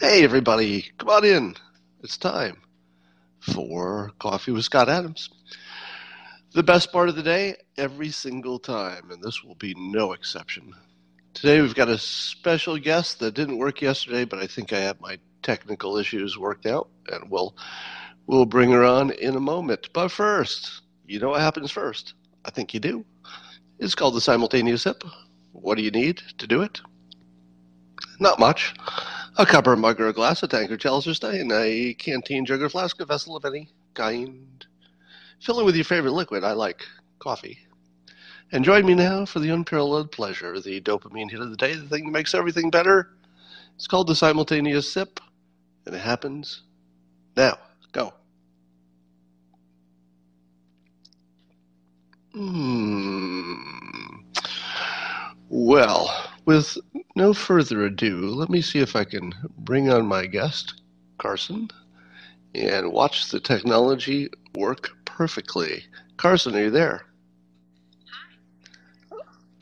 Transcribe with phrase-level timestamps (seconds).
[0.00, 1.56] Hey everybody, come on in.
[2.04, 2.58] It's time
[3.40, 5.28] for Coffee with Scott Adams.
[6.52, 10.72] The best part of the day every single time, and this will be no exception.
[11.34, 15.00] Today we've got a special guest that didn't work yesterday, but I think I have
[15.00, 17.56] my technical issues worked out, and we'll
[18.28, 19.88] we'll bring her on in a moment.
[19.92, 22.14] But first, you know what happens first?
[22.44, 23.04] I think you do.
[23.78, 25.04] It's called the simultaneous sip.
[25.52, 26.80] What do you need to do it?
[28.18, 28.74] Not much.
[29.36, 32.62] A cup or mug or a glass, a tankard, chalice or stein, a canteen, jug
[32.62, 34.64] or flask, a vessel of any kind.
[35.40, 36.42] Fill it with your favorite liquid.
[36.42, 36.82] I like
[37.18, 37.58] coffee.
[38.52, 41.88] And join me now for the unparalleled pleasure, the dopamine hit of the day, the
[41.88, 43.10] thing that makes everything better.
[43.74, 45.20] It's called the simultaneous sip,
[45.84, 46.62] and it happens
[47.36, 47.58] now.
[47.92, 48.14] Go.
[52.36, 53.54] Hmm.
[55.48, 56.76] Well, with
[57.14, 60.82] no further ado, let me see if I can bring on my guest,
[61.16, 61.70] Carson,
[62.54, 65.84] and watch the technology work perfectly.
[66.18, 67.06] Carson, are you there?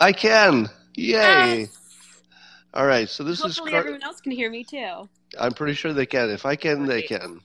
[0.01, 0.69] I can.
[0.97, 1.61] Yay.
[1.61, 1.79] Yes.
[2.75, 5.09] All right, so this Hopefully is Car- everyone else can hear me too.
[5.39, 6.29] I'm pretty sure they can.
[6.29, 7.41] If I can, they can.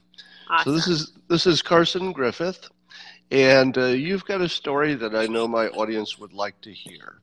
[0.50, 0.64] Awesome.
[0.64, 2.68] So this is this is Carson Griffith,
[3.30, 7.18] and uh, you've got a story that I know my audience would like to hear.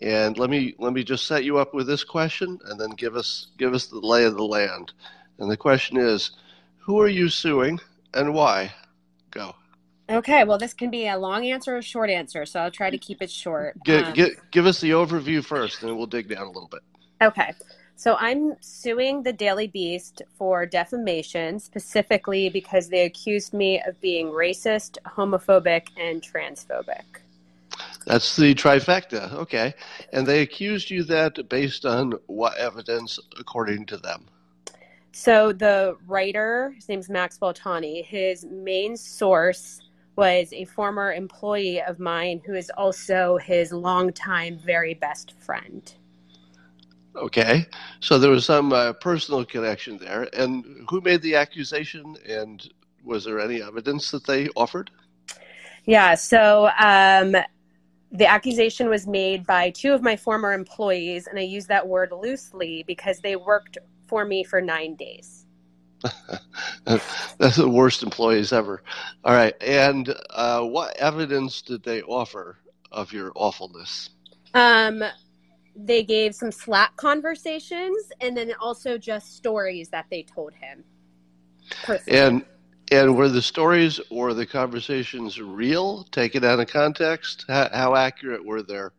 [0.00, 3.14] And let me let me just set you up with this question, and then give
[3.14, 4.92] us give us the lay of the land.
[5.38, 6.32] And the question is,
[6.78, 7.78] who are you suing,
[8.14, 8.72] and why?
[9.30, 9.54] Go.
[10.10, 12.90] okay, well, this can be a long answer or a short answer, so I'll try
[12.90, 13.82] to keep it short.
[13.84, 16.68] Give, Um, give, give us the overview first, and then we'll dig down a little
[16.68, 16.82] bit.
[17.22, 17.52] Okay,
[18.02, 24.26] so I'm suing the Daily Beast for defamation, specifically because they accused me of being
[24.26, 27.04] racist, homophobic, and transphobic.
[28.04, 29.32] That's the trifecta.
[29.34, 29.72] Okay.
[30.12, 34.24] And they accused you that based on what evidence, according to them?
[35.12, 39.80] So the writer, his name's Maxwell Tani, his main source
[40.16, 45.94] was a former employee of mine who is also his longtime very best friend.
[47.16, 47.66] Okay.
[48.00, 50.28] So there was some uh, personal connection there.
[50.32, 52.16] And who made the accusation?
[52.26, 52.66] And
[53.04, 54.90] was there any evidence that they offered?
[55.84, 57.34] Yeah, so um,
[58.12, 62.12] the accusation was made by two of my former employees, and I use that word
[62.12, 65.46] loosely because they worked for me for nine days.
[66.84, 68.82] That's the worst employees ever.
[69.24, 69.54] All right.
[69.60, 72.58] And uh, what evidence did they offer
[72.90, 74.10] of your awfulness?
[74.54, 75.02] Um,
[75.74, 80.84] they gave some Slack conversations and then also just stories that they told him.
[81.84, 82.18] personally.
[82.18, 82.44] And
[82.90, 87.46] and were the stories or the conversations real, taken out of context?
[87.48, 88.92] How, how accurate were their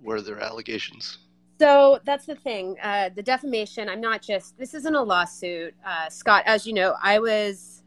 [0.00, 1.18] were their allegations?
[1.60, 2.76] So that's the thing.
[2.82, 5.74] Uh, the defamation, I'm not just, this isn't a lawsuit.
[5.84, 7.82] Uh, Scott, as you know, I was,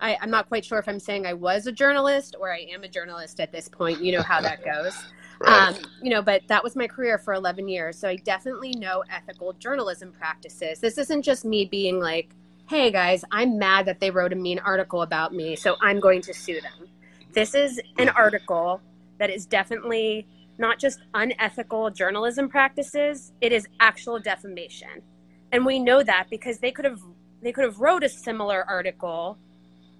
[0.00, 2.84] I, I'm not quite sure if I'm saying I was a journalist or I am
[2.84, 4.02] a journalist at this point.
[4.02, 4.94] You know how that goes.
[5.40, 5.68] Right.
[5.68, 7.98] Um, you know, but that was my career for 11 years.
[7.98, 10.80] So I definitely know ethical journalism practices.
[10.80, 12.34] This isn't just me being like,
[12.68, 16.20] hey guys, I'm mad that they wrote a mean article about me, so I'm going
[16.22, 16.88] to sue them.
[17.32, 18.80] This is an article
[19.18, 20.26] that is definitely
[20.58, 25.02] not just unethical journalism practices, it is actual defamation.
[25.52, 27.00] And we know that because they could have
[27.42, 29.38] they could have wrote a similar article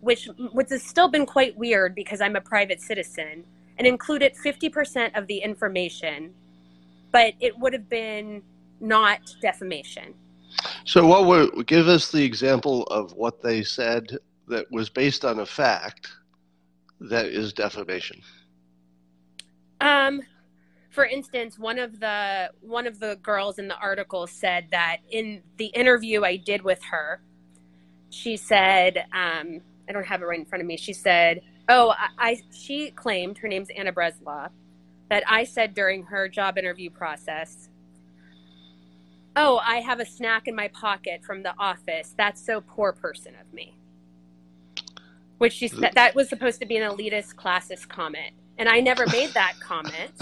[0.01, 3.45] which which has still been quite weird because I'm a private citizen
[3.79, 6.35] and included 50% of the information,
[7.13, 8.43] but it would have been
[8.81, 10.15] not defamation.
[10.85, 15.41] So, what would give us the example of what they said that was based on
[15.41, 16.09] a fact
[17.01, 18.21] that is defamation?
[19.81, 20.23] Um,
[20.91, 25.43] for instance, one of the one of the girls in the article said that in
[25.59, 27.21] the interview I did with her,
[28.09, 30.79] she said, um, I don't have it right in front of me.
[30.79, 34.51] She said, "Oh, I, I she claimed her name's Anna Breslaw
[35.11, 37.69] that I said during her job interview process."
[39.39, 42.15] Oh, I have a snack in my pocket from the office.
[42.17, 43.77] That's so poor person of me.
[45.39, 49.07] Which she said that was supposed to be an elitist classist comment, and I never
[49.09, 50.13] made that comment.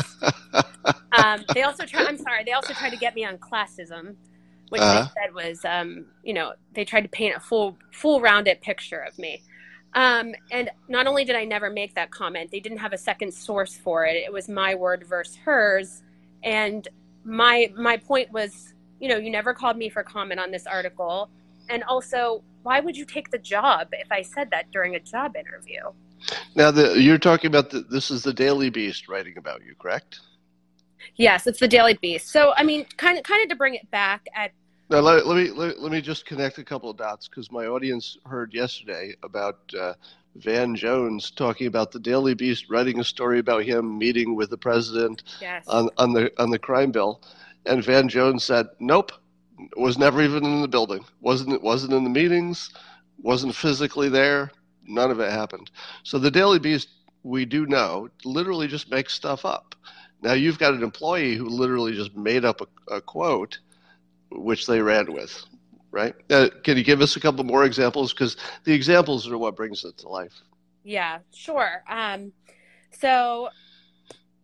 [1.13, 2.05] um, they also try.
[2.05, 2.43] I'm sorry.
[2.45, 4.17] They also tried to get me on classism,
[4.71, 5.03] which Uh-huh.
[5.15, 8.99] they said was, um, you know, they tried to paint a full, full rounded picture
[8.99, 9.43] of me.
[9.95, 13.33] Um, and not only did I never make that comment, they didn't have a second
[13.33, 14.17] source for it.
[14.17, 16.03] It was my word versus hers.
[16.43, 16.87] And
[17.25, 21.31] my my point was, you know, you never called me for comment on this article.
[21.69, 25.37] And also, why would you take the job if I said that during a job
[25.37, 25.81] interview?
[26.55, 30.21] Now, the, you're talking about the, this is the Daily Beast writing about you, correct?
[31.17, 32.29] Yes, it's the Daily Beast.
[32.29, 34.51] So, I mean, kind of, kind of to bring it back at.
[34.91, 37.67] Now, let, let me let, let, me just connect a couple of dots because my
[37.67, 39.95] audience heard yesterday about uh,
[40.37, 44.59] Van Jones talking about the Daily Beast writing a story about him meeting with the
[44.59, 45.67] president yes.
[45.69, 47.23] on, on the on the crime bill,
[47.65, 49.13] and Van Jones said, "Nope,
[49.77, 51.05] was never even in the building.
[51.21, 52.71] wasn't wasn't in the meetings,
[53.23, 54.51] wasn't physically there.
[54.87, 55.71] None of it happened."
[56.03, 56.89] So the Daily Beast,
[57.23, 59.75] we do know, literally just makes stuff up.
[60.21, 63.61] Now you've got an employee who literally just made up a, a quote,
[64.35, 65.45] which they ran with,
[65.91, 66.15] right?
[66.31, 68.13] Uh, can you give us a couple more examples?
[68.13, 70.43] Because the examples are what brings it to life.
[70.83, 71.83] Yeah, sure.
[71.89, 72.33] Um,
[72.91, 73.49] so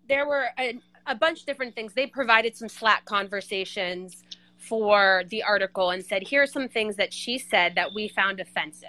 [0.09, 1.93] there were a, a bunch of different things.
[1.93, 4.25] They provided some Slack conversations
[4.57, 8.41] for the article and said, here are some things that she said that we found
[8.41, 8.89] offensive.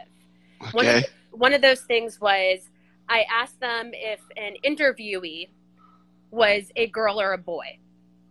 [0.61, 0.71] Okay.
[0.71, 2.69] One of, one of those things was
[3.09, 5.49] I asked them if an interviewee
[6.29, 7.79] was a girl or a boy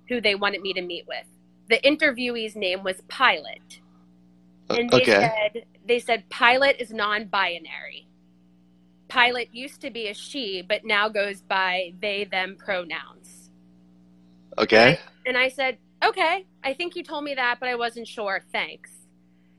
[0.08, 1.26] who they wanted me to meet with.
[1.70, 3.80] The interviewee's name was Pilot.
[4.68, 5.30] And they okay.
[5.52, 8.08] said they said Pilot is non-binary.
[9.08, 13.50] Pilot used to be a she, but now goes by they them pronouns.
[14.58, 14.98] Okay.
[15.26, 18.42] And I said, "Okay, I think you told me that, but I wasn't sure.
[18.52, 18.90] Thanks."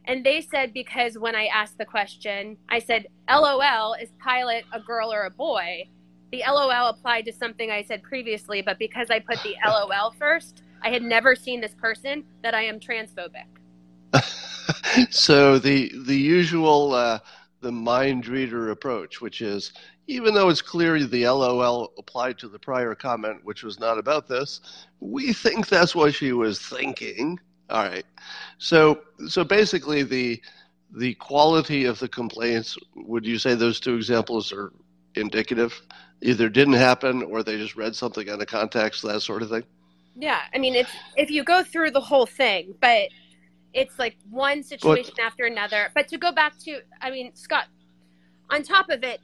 [0.03, 4.81] And they said because when I asked the question, I said, "LOL, is Pilot a
[4.81, 5.87] girl or a boy?"
[6.33, 10.63] The LOL applied to something I said previously, but because I put the LOL first,
[10.83, 13.45] I had never seen this person that I am transphobic.
[15.09, 17.19] so the the usual uh,
[17.61, 19.73] the mind reader approach, which is
[20.07, 24.27] even though it's clear the LOL applied to the prior comment, which was not about
[24.27, 24.59] this,
[24.99, 27.39] we think that's what she was thinking.
[27.69, 28.05] All right.
[28.57, 30.41] So so basically the
[30.93, 34.73] the quality of the complaints, would you say those two examples are
[35.15, 35.81] indicative?
[36.21, 39.63] Either didn't happen or they just read something out of context, that sort of thing?
[40.15, 43.09] Yeah, I mean, it's if you go through the whole thing, but
[43.73, 45.89] it's like one situation after another.
[45.95, 47.67] But to go back to, I mean, Scott,
[48.49, 49.21] on top of it,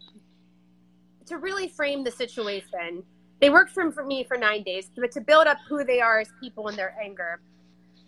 [1.26, 3.04] to really frame the situation,
[3.42, 6.20] they worked for, for me for nine days, but to build up who they are
[6.20, 7.42] as people and their anger.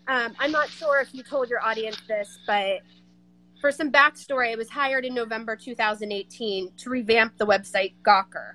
[0.08, 2.80] Um, I'm not sure if you told your audience this, but
[3.60, 8.54] for some backstory, I was hired in November 2018 to revamp the website Gawker.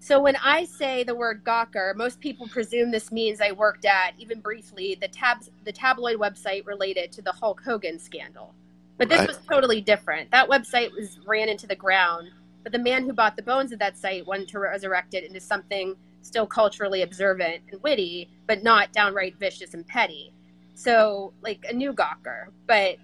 [0.00, 4.14] So when I say the word Gawker, most people presume this means I worked at,
[4.18, 8.54] even briefly, the tab the tabloid website related to the Hulk Hogan scandal.
[8.98, 9.28] But this Right.
[9.28, 10.30] was totally different.
[10.30, 12.30] That website was ran into the ground,
[12.62, 15.40] but the man who bought the bones of that site wanted to resurrect it into
[15.40, 20.32] something still culturally observant and witty, but not downright vicious and petty.
[20.74, 22.48] So, like a new Gawker.
[22.66, 22.98] But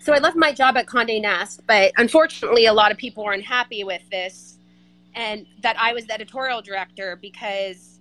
[0.00, 3.32] so I left my job at Condé Nast, but unfortunately, a lot of people were
[3.32, 4.57] unhappy with this
[5.18, 8.00] and that I was the editorial director because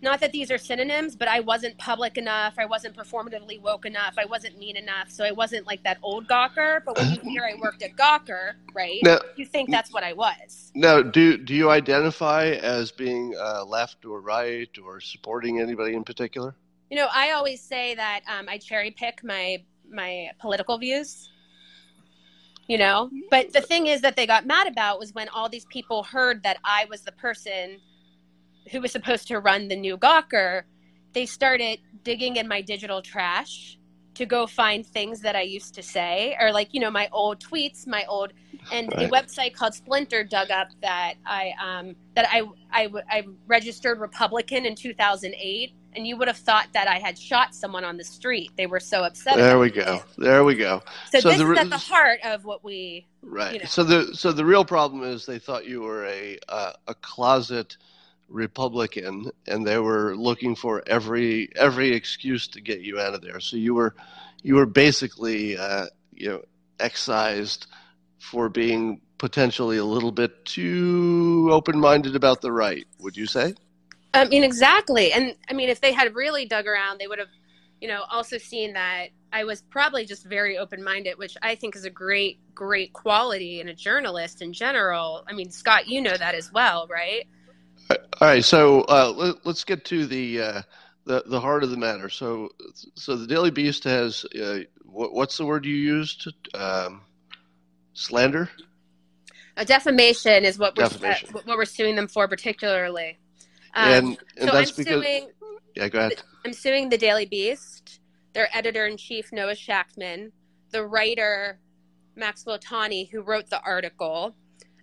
[0.00, 2.54] not that these are synonyms, but I wasn't public enough.
[2.58, 4.14] I wasn't performatively woke enough.
[4.16, 5.10] I wasn't mean enough.
[5.10, 6.82] So I wasn't like that old Gawker.
[6.84, 10.12] But when you hear I worked at Gawker, right, Now, you think that's what I
[10.12, 10.70] was.
[10.74, 16.04] now do do you identify as being uh, left or right or supporting anybody in
[16.04, 16.54] particular?
[16.90, 21.30] You know, I always say that um, I cherry pick my my political views.
[22.68, 25.64] You know, but the thing is that they got mad about was when all these
[25.66, 27.78] people heard that I was the person
[28.70, 30.64] who was supposed to run the new Gawker.
[31.14, 33.78] They started digging in my digital trash
[34.14, 37.40] to go find things that I used to say, or like you know my old
[37.42, 38.32] tweets, my old,
[38.70, 39.06] and Right.
[39.06, 44.66] a website called Splinter dug up that I um, that I, I I registered Republican
[44.66, 48.52] in 2008, and you would have thought that I had shot someone on the street.
[48.56, 49.36] They were so upset.
[49.36, 50.00] There we go.
[50.16, 50.80] There we go.
[51.10, 53.04] So, So this the is at the heart of what we.
[53.20, 53.54] Right.
[53.54, 53.64] you know.
[53.64, 57.76] So the so the real problem is they thought you were a uh, a closet
[58.28, 63.40] Republican, and they were looking for every every excuse to get you out of there.
[63.40, 63.96] So you were
[64.42, 66.42] you were basically uh, you know
[66.78, 67.66] excised
[68.20, 72.86] for being potentially a little bit too open minded about the right.
[73.00, 73.54] Would you say?
[74.14, 75.12] I mean, exactly.
[75.12, 77.28] And I mean, if they had really dug around, they would have,
[77.80, 81.76] you know, also seen that I was probably just very open minded, which I think
[81.76, 85.24] is a great, great quality in a journalist in general.
[85.28, 87.26] I mean, Scott, you know that as well, right?
[87.90, 90.62] All right, so uh, let, us get to the, uh,
[91.04, 92.08] the the heart of the matter.
[92.10, 92.50] So,
[92.94, 96.28] so the Daily Beast has uh, what, what's the word you used?
[96.54, 97.02] Um,
[97.94, 98.50] slander.
[99.56, 101.30] A defamation is what we're Defamation.
[101.30, 103.18] uh, what we're suing them for, particularly.
[103.74, 104.06] Um, and
[104.38, 105.30] and so that's I'm because suing.
[105.74, 106.22] yeah, go ahead.
[106.44, 108.00] I'm suing the Daily Beast,
[108.32, 110.30] their editor in chief Noah Shachtman,
[110.70, 111.58] the writer
[112.16, 114.34] Maxwell Tani, who wrote the article.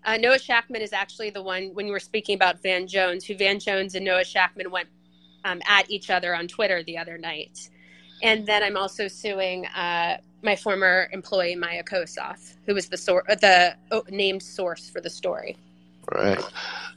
[0.06, 3.36] Uh, Noah Shachtman is actually the one when you were speaking about Van Jones, who
[3.36, 4.88] Van Jones and Noah Shachtman went
[5.44, 7.70] um, at each other on Twitter the other night.
[8.22, 13.26] And then I'm also suing uh, my former employee Maya Kosoff, who was the sor-
[13.28, 15.58] the oh, named source for the story.
[16.12, 16.44] Right.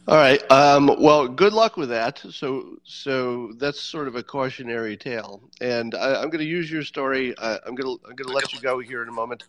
[0.08, 0.42] All right.
[0.50, 2.18] Um, well, good luck with that.
[2.30, 6.82] So, so that's sort of a cautionary tale, and I, am going to use your
[6.82, 7.34] story.
[7.36, 9.44] Uh, I'm going to I'm going to let you go here in a moment,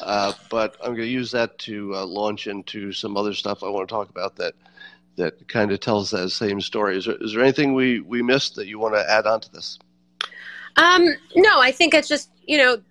[0.00, 3.68] uh, but I'm going to use that to uh, launch into some other stuff I
[3.68, 4.54] want to talk about that
[5.16, 6.96] that kind of tells that same story.
[6.96, 9.52] Is there, is there anything we we missed that you want to add on to
[9.52, 9.78] this?
[10.76, 11.06] Um,
[11.36, 12.82] no, I think it's just you know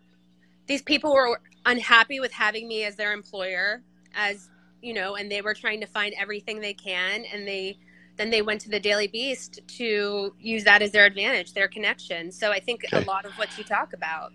[0.68, 3.82] these people were unhappy with having me as their employer
[4.16, 4.50] as
[4.82, 7.78] you know and they were trying to find everything they can and they
[8.18, 12.32] then they went to the daily beast to use that as their advantage their connection
[12.32, 13.04] so i think okay.
[13.04, 14.32] a lot of what you talk about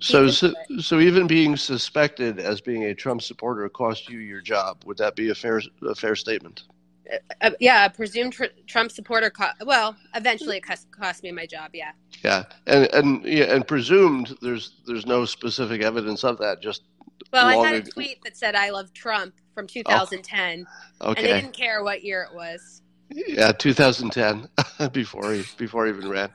[0.00, 4.84] so, so, so even being suspected as being a Trump supporter cost you your job.
[4.86, 6.64] Would that be a fair a fair statement?
[7.12, 9.30] Uh, uh, yeah, a presumed tr- Trump supporter.
[9.30, 11.70] Co- well, eventually it cost, cost me my job.
[11.74, 11.92] Yeah.
[12.22, 16.62] Yeah, and and yeah, and presumed there's there's no specific evidence of that.
[16.62, 16.82] Just
[17.32, 20.66] well, I had a tweet that said I love Trump from 2010,
[21.00, 21.20] oh, okay.
[21.20, 22.82] and they didn't care what year it was.
[23.10, 24.48] Yeah, 2010
[24.92, 26.30] before he before he even ran.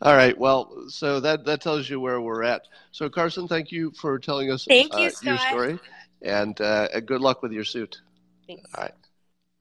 [0.00, 2.62] All right, well, so that that tells you where we're at.
[2.92, 5.78] So Carson, thank you for telling us thank you, uh, your story,
[6.22, 8.00] and uh, good luck with your suit.
[8.46, 8.70] Thanks.
[8.74, 8.94] All right,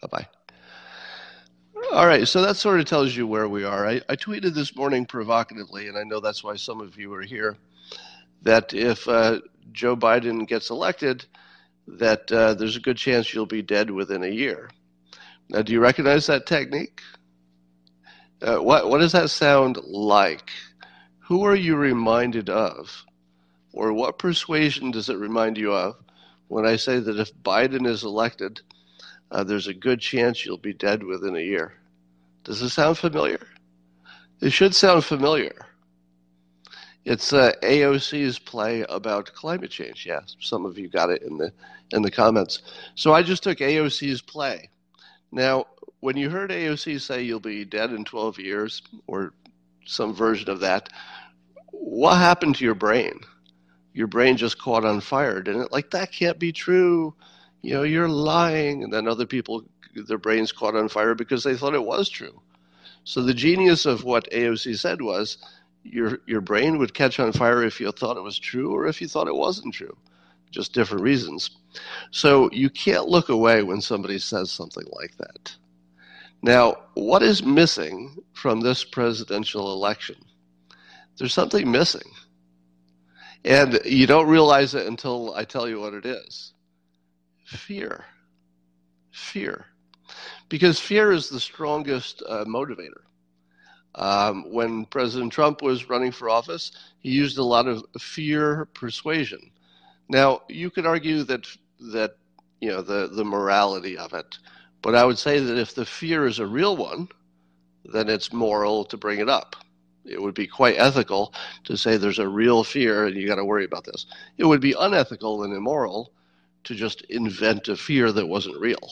[0.01, 0.27] bye bye.
[1.91, 3.85] All right, so that sort of tells you where we are.
[3.85, 7.21] I, I, tweeted this morning provocatively, and I know that's why some of you are
[7.21, 7.57] here,
[8.43, 9.41] that if uh,
[9.71, 11.25] Joe Biden gets elected,
[11.87, 14.69] that uh, there's a good chance you'll be dead within a year.
[15.49, 17.01] Now, do you recognize that technique?
[18.41, 20.51] Uh, what what does that sound like?
[21.19, 23.05] Who are you reminded of,
[23.71, 25.95] or what persuasion does it remind you of
[26.47, 28.61] when I say that if Biden is elected,
[29.31, 31.73] uh, there's a good chance you'll be dead within a year.
[32.43, 33.47] Does it sound familiar?
[34.41, 35.65] It should sound familiar.
[37.05, 40.05] It's uh, AOC's play about climate change.
[40.05, 41.51] Yes, some of you got it in the
[41.91, 42.61] in the comments.
[42.95, 44.69] So I just took AOC's play.
[45.31, 45.65] Now,
[45.99, 49.33] when you heard AOC say you'll be dead in 12 years or
[49.85, 50.89] some version of that,
[51.71, 53.19] what happened to your brain?
[53.93, 55.71] Your brain just caught on fire, didn't it?
[55.71, 57.13] Like that can't be true
[57.63, 58.83] you know, you're lying.
[58.83, 59.63] And then other people,
[59.95, 62.39] their brains caught on fire because they thought it was true.
[63.05, 65.37] So the genius of what AOC said was
[65.83, 69.01] your, your brain would catch on fire if you thought it was true or if
[69.01, 69.95] you thought it wasn't true,
[70.51, 71.51] just different reasons.
[72.11, 75.55] So you can't look away when somebody says something like that.
[76.41, 80.17] Now, what is missing from this presidential election?
[81.17, 82.09] There's something missing.
[83.45, 86.53] And you don't realize it until I tell you what it is
[87.45, 88.05] fear.
[89.11, 89.65] Fear.
[90.49, 93.03] Because fear is the strongest uh, motivator.
[93.95, 99.51] Um, when President Trump was running for office, he used a lot of fear persuasion.
[100.09, 101.47] Now, you could argue that
[101.91, 102.17] that
[102.59, 104.37] you know the the morality of it,
[104.81, 107.07] but I would say that if the fear is a real one,
[107.85, 109.55] then it's moral to bring it up.
[110.05, 111.33] It would be quite ethical
[111.65, 114.05] to say there's a real fear and you got to worry about this.
[114.37, 116.11] It would be unethical and immoral
[116.65, 118.91] to just invent a fear that wasn't real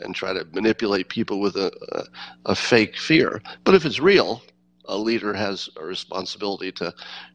[0.00, 3.42] and try to manipulate people with a, a, a, fake fear.
[3.64, 4.42] But if it's real,
[4.86, 6.92] a leader has a responsibility to,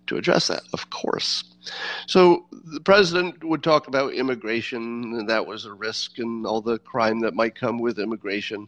[0.07, 1.43] to address that, of course.
[2.07, 4.81] So the president would talk about immigration,
[5.15, 8.67] and that was a risk, and all the crime that might come with immigration.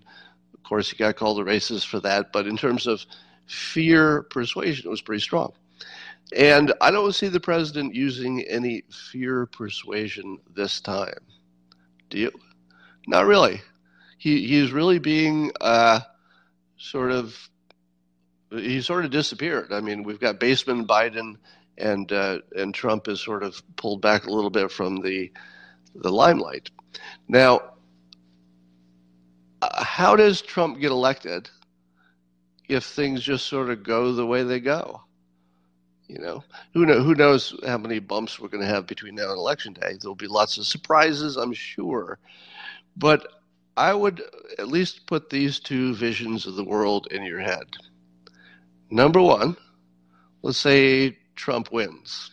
[0.54, 3.06] Of course, he got called a racist for that, but in terms of
[3.46, 5.54] fear persuasion, it was pretty strong.
[6.36, 11.20] And I don't see the president using any fear persuasion this time.
[12.10, 12.32] Do you?
[13.08, 13.62] Not really.
[14.18, 16.02] He he's really being uh,
[16.78, 17.50] sort of
[18.52, 19.72] he sort of disappeared.
[19.72, 21.36] I mean, we've got Basement Biden
[21.78, 25.32] and uh, and Trump is sort of pulled back a little bit from the
[25.96, 26.70] the limelight.
[27.28, 27.62] Now,
[29.62, 31.50] uh, how does Trump get elected
[32.68, 35.02] if things just sort of go the way they go?
[36.08, 36.44] You know,
[36.74, 39.74] who know who knows how many bumps we're going to have between now and election
[39.74, 39.98] day.
[40.00, 42.18] There'll be lots of surprises, I'm sure.
[42.96, 43.28] But
[43.78, 44.24] I would
[44.58, 47.68] at least put these two visions of the world in your head.
[48.90, 49.56] Number one,
[50.42, 52.32] let's say Trump wins.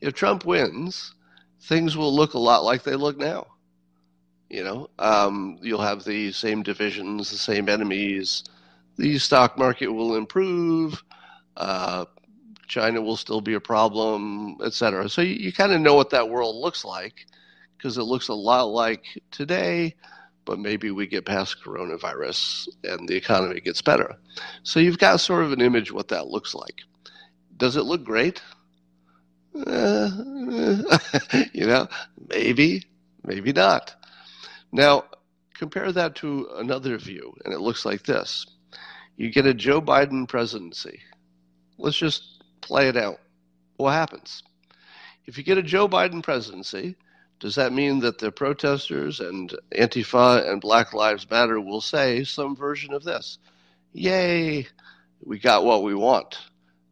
[0.00, 1.14] If Trump wins,
[1.60, 3.48] things will look a lot like they look now.
[4.48, 8.44] You know, um, you'll have the same divisions, the same enemies.
[8.96, 11.02] The stock market will improve.
[11.56, 12.06] Uh,
[12.66, 15.08] China will still be a problem, et cetera.
[15.08, 17.26] So you, you kind of know what that world looks like
[17.76, 19.94] because it looks a lot like today,
[20.44, 24.16] but maybe we get past coronavirus and the economy gets better.
[24.62, 26.80] So you've got sort of an image what that looks like.
[27.56, 28.42] Does it look great?
[29.54, 30.10] Uh,
[31.52, 31.86] you know,
[32.28, 32.84] maybe,
[33.24, 33.94] maybe not.
[34.72, 35.04] Now,
[35.54, 38.46] compare that to another view, and it looks like this.
[39.16, 41.00] You get a Joe Biden presidency.
[41.78, 43.20] Let's just play it out.
[43.76, 44.42] What happens?
[45.26, 46.96] If you get a Joe Biden presidency,
[47.42, 52.54] does that mean that the protesters and Antifa and Black Lives Matter will say some
[52.54, 53.38] version of this?
[53.92, 54.68] Yay,
[55.24, 56.38] we got what we want.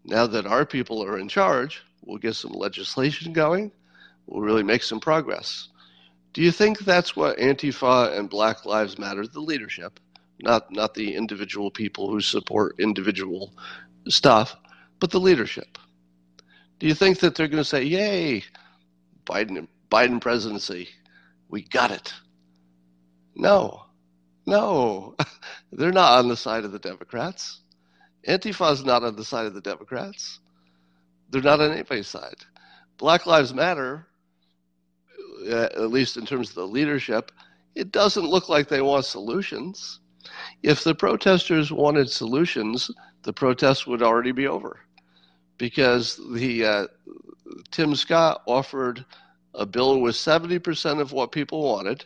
[0.04, 3.70] Now that our people are in charge, we'll get some legislation going.
[4.26, 5.68] We'll really make some progress.
[6.32, 10.00] Do you think that's what Antifa and Black Lives Matter, the leadership,
[10.42, 13.54] not not the individual people who support individual
[14.08, 14.56] stuff,
[14.98, 15.78] but the leadership?
[16.80, 18.42] Do you think that they're going to say, "Yay,
[19.24, 20.88] Biden Biden presidency,
[21.48, 22.12] we got it"?
[23.34, 23.86] No,
[24.46, 25.16] no,
[25.72, 27.60] they're not on the side of the Democrats.
[28.26, 30.40] Antifa is not on the side of the Democrats.
[31.30, 32.34] They're not on anybody's side.
[32.98, 34.06] Black Lives Matter,
[35.48, 37.32] uh, at least in terms of the leadership,
[37.74, 40.00] it doesn't look like they want solutions.
[40.62, 42.90] If the protesters wanted solutions,
[43.22, 44.80] the protests would already be over,
[45.56, 46.86] because the uh,
[47.70, 49.04] Tim Scott offered
[49.54, 52.04] a bill with seventy percent of what people wanted,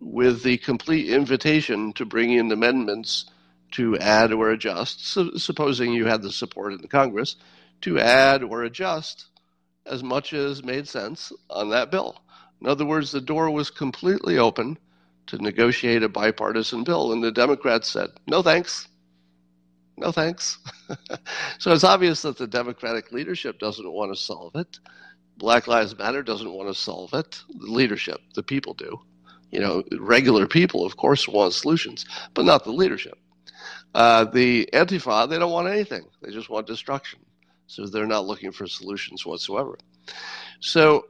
[0.00, 3.26] with the complete invitation to bring in amendments
[3.72, 5.06] to add or adjust,
[5.38, 7.36] supposing you had the support in the Congress,
[7.82, 9.26] to add or adjust
[9.86, 12.20] as much as made sense on that bill.
[12.60, 14.78] In other words, the door was completely open
[15.26, 18.88] to negotiate a bipartisan bill, and the Democrats said, no thanks.
[19.96, 20.58] No thanks.
[21.58, 24.78] so it's obvious that the Democratic leadership doesn't want to solve it.
[25.40, 27.42] Black Lives Matter doesn't want to solve it.
[27.48, 29.00] The leadership, the people do.
[29.50, 32.04] You know, regular people, of course, want solutions,
[32.34, 33.18] but not the leadership.
[33.94, 36.04] Uh, the Antifa, they don't want anything.
[36.20, 37.20] They just want destruction.
[37.66, 39.78] So they're not looking for solutions whatsoever.
[40.60, 41.06] So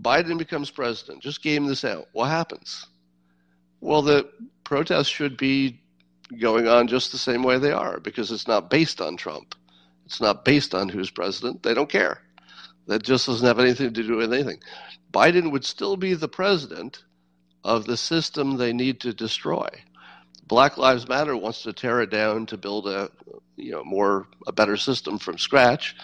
[0.00, 1.20] Biden becomes president.
[1.20, 2.06] Just game this out.
[2.12, 2.86] What happens?
[3.80, 4.30] Well, the
[4.62, 5.80] protests should be
[6.40, 9.56] going on just the same way they are because it's not based on Trump.
[10.06, 11.64] It's not based on who's president.
[11.64, 12.22] They don't care.
[12.86, 14.60] That just doesn't have anything to do with anything.
[15.12, 17.04] Biden would still be the president
[17.64, 19.68] of the system they need to destroy.
[20.46, 23.10] Black Lives Matter wants to tear it down to build a
[23.56, 25.96] you know more a better system from scratch.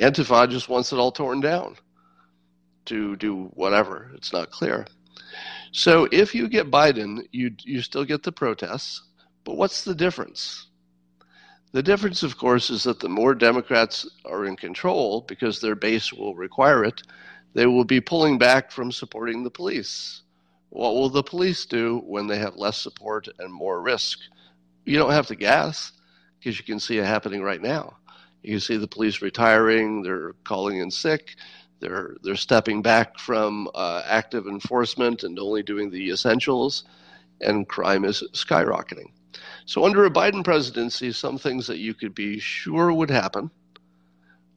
[0.00, 1.76] Antifa just wants it all torn down
[2.86, 4.10] to do whatever.
[4.14, 4.86] It's not clear.
[5.72, 9.02] So if you get Biden, you you still get the protests,
[9.44, 10.67] but what's the difference?
[11.72, 16.12] The difference, of course, is that the more Democrats are in control, because their base
[16.12, 17.02] will require it,
[17.52, 20.22] they will be pulling back from supporting the police.
[20.70, 24.18] What will the police do when they have less support and more risk?
[24.84, 25.92] You don't have to guess
[26.38, 27.96] because you can see it happening right now.
[28.42, 31.36] You see the police retiring, they're calling in sick,
[31.80, 36.84] they're they're stepping back from uh, active enforcement and only doing the essentials,
[37.40, 39.10] and crime is skyrocketing.
[39.66, 43.50] So under a Biden presidency, some things that you could be sure would happen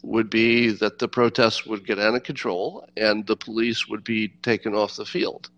[0.04, 4.30] would be that the protests would get out of control and the police would be
[4.42, 5.50] taken off the field.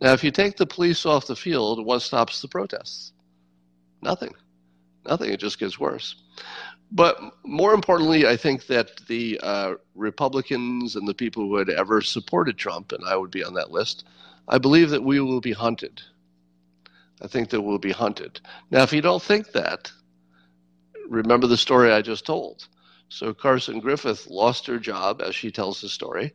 [0.00, 3.12] Now, if you take the police off the field, what stops the protests?
[4.02, 4.34] Nothing.
[5.06, 5.32] Nothing.
[5.32, 6.16] It just gets worse.
[6.92, 12.00] But more importantly, I think that the uh, Republicans and the people who had ever
[12.00, 14.04] supported Trump, and I would be on that list,
[14.48, 16.02] I believe that we will be hunted.
[17.22, 18.40] I think that we'll be hunted.
[18.70, 19.90] Now, if you don't think that,
[21.08, 22.68] remember the story I just told.
[23.08, 26.34] So Carson Griffith lost her job, as she tells the story,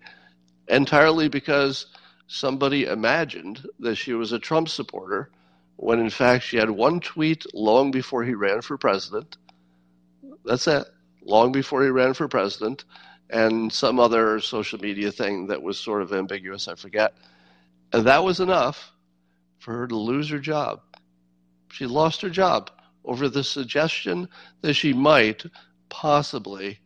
[0.68, 1.88] entirely because
[2.28, 5.30] somebody imagined that she was a Trump supporter
[5.76, 9.38] when in fact she had one tweet long before he ran for president.
[10.46, 10.86] That's it,
[11.24, 12.86] long before he ran for president,
[13.30, 17.14] and some other social media thing that was sort of ambiguous, I forget.
[17.92, 18.92] And that was enough
[19.62, 20.82] for her to lose her job.
[21.72, 22.72] She lost her job
[23.06, 24.28] over the suggestion
[24.62, 25.44] that she might
[25.90, 26.80] possibly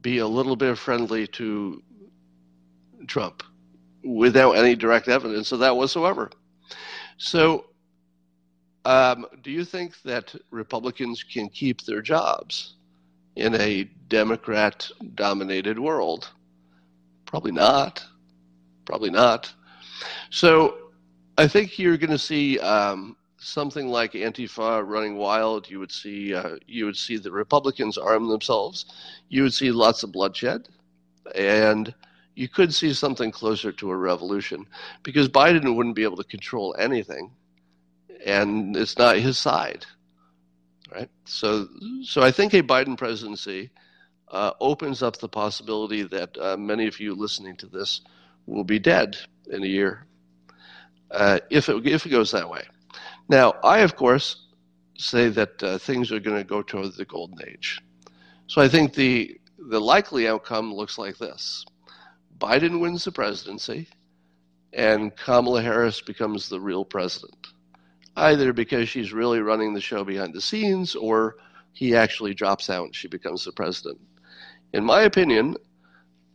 [0.00, 1.82] be a little bit friendly to
[3.06, 3.42] Trump
[4.02, 6.30] without any direct evidence of that whatsoever.
[7.18, 7.66] So,
[8.84, 12.74] um, do you think that Republicans can keep their jobs
[13.36, 16.30] in a Democrat dominated world?
[17.26, 18.04] Probably not.
[18.84, 19.52] Probably not.
[20.30, 20.81] So,
[21.38, 25.70] I think you're going to see um, something like Antifa running wild.
[25.70, 28.86] You would see uh, you would see the Republicans arm themselves.
[29.28, 30.68] You would see lots of bloodshed,
[31.34, 31.94] and
[32.34, 34.66] you could see something closer to a revolution
[35.02, 37.30] because Biden wouldn't be able to control anything.
[38.24, 39.84] and it's not his side,
[40.94, 41.10] right?
[41.24, 41.68] So,
[42.04, 43.70] so I think a Biden presidency
[44.28, 48.00] uh, opens up the possibility that uh, many of you listening to this
[48.46, 49.16] will be dead
[49.50, 50.06] in a year
[51.12, 52.62] uh, if it if it goes that way.
[53.28, 54.46] Now, I of course
[54.98, 57.80] say that uh, things are going to go toward the golden age.
[58.46, 59.38] So I think the
[59.70, 61.64] the likely outcome looks like this:
[62.38, 63.88] Biden wins the presidency,
[64.72, 67.48] and Kamala Harris becomes the real president,
[68.16, 71.36] either because she's really running the show behind the scenes, or
[71.72, 73.98] he actually drops out and she becomes the president
[74.72, 75.56] in my opinion,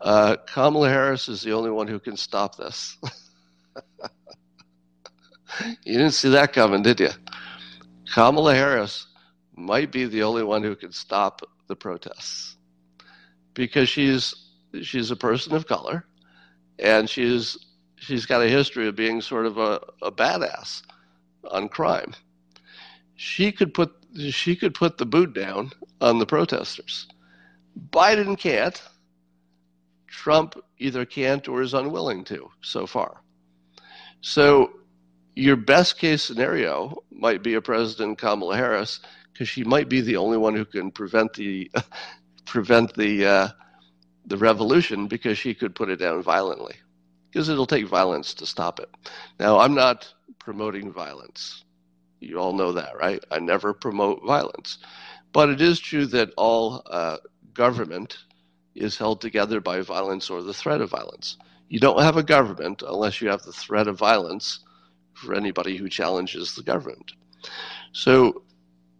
[0.01, 2.97] uh, Kamala Harris is the only one who can stop this.
[5.83, 7.09] you didn't see that coming, did you?
[8.13, 9.07] Kamala Harris
[9.55, 12.55] might be the only one who can stop the protests
[13.53, 14.33] because she's
[14.81, 16.05] she's a person of color
[16.79, 17.57] and she's
[17.95, 20.83] she's got a history of being sort of a, a badass
[21.51, 22.13] on crime.
[23.15, 23.91] She could put
[24.29, 27.07] she could put the boot down on the protesters
[27.91, 28.81] Biden can't.
[30.07, 33.21] Trump either can't or is unwilling to so far.
[34.21, 34.71] So,
[35.37, 38.99] your best case scenario might be a President Kamala Harris
[39.31, 41.71] because she might be the only one who can prevent the
[42.45, 43.47] prevent the uh,
[44.25, 46.75] the revolution because she could put it down violently
[47.29, 48.89] because it'll take violence to stop it.
[49.39, 51.63] Now, I'm not promoting violence.
[52.19, 53.23] You all know that, right?
[53.29, 54.79] I never promote violence.
[55.33, 57.17] But it is true that all uh,
[57.53, 58.17] government
[58.73, 61.37] is held together by violence or the threat of violence.
[61.69, 64.61] You don't have a government unless you have the threat of violence
[65.17, 67.13] for anybody who challenges the government.
[67.91, 68.43] So,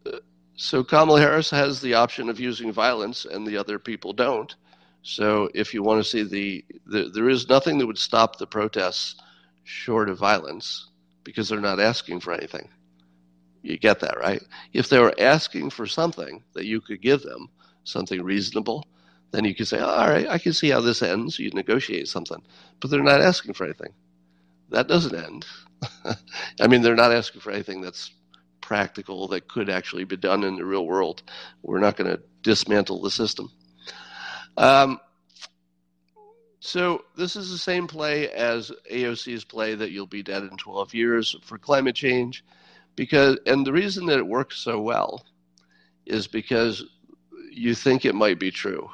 [0.06, 0.20] uh,
[0.56, 4.56] so Kamala Harris has the option of using violence, and the other people don't.
[5.04, 8.48] So, if you want to see the, the there is nothing that would stop the
[8.48, 9.16] protests
[9.64, 10.90] short of violence
[11.24, 12.70] because they're not asking for anything.
[13.62, 14.42] You get that, right?
[14.74, 17.50] If they were asking for something that you could give them,
[17.84, 18.86] something reasonable,
[19.32, 21.38] then you could say, oh, all right, I can see how this ends.
[21.38, 22.42] You negotiate something.
[22.80, 23.94] But they're not asking for anything.
[24.70, 25.46] That doesn't end.
[26.60, 28.12] I mean, they're not asking for anything that's
[28.62, 31.24] practical that could actually be done in the real world.
[31.62, 33.52] We're not going to dismantle the system.
[34.58, 35.00] Um,
[36.60, 40.94] so this is the same play as AOC's play that you'll be dead in 12
[40.94, 42.44] years for climate change,
[42.96, 45.26] because and the reason that it works so well
[46.06, 46.84] is because
[47.52, 48.90] you think it might be true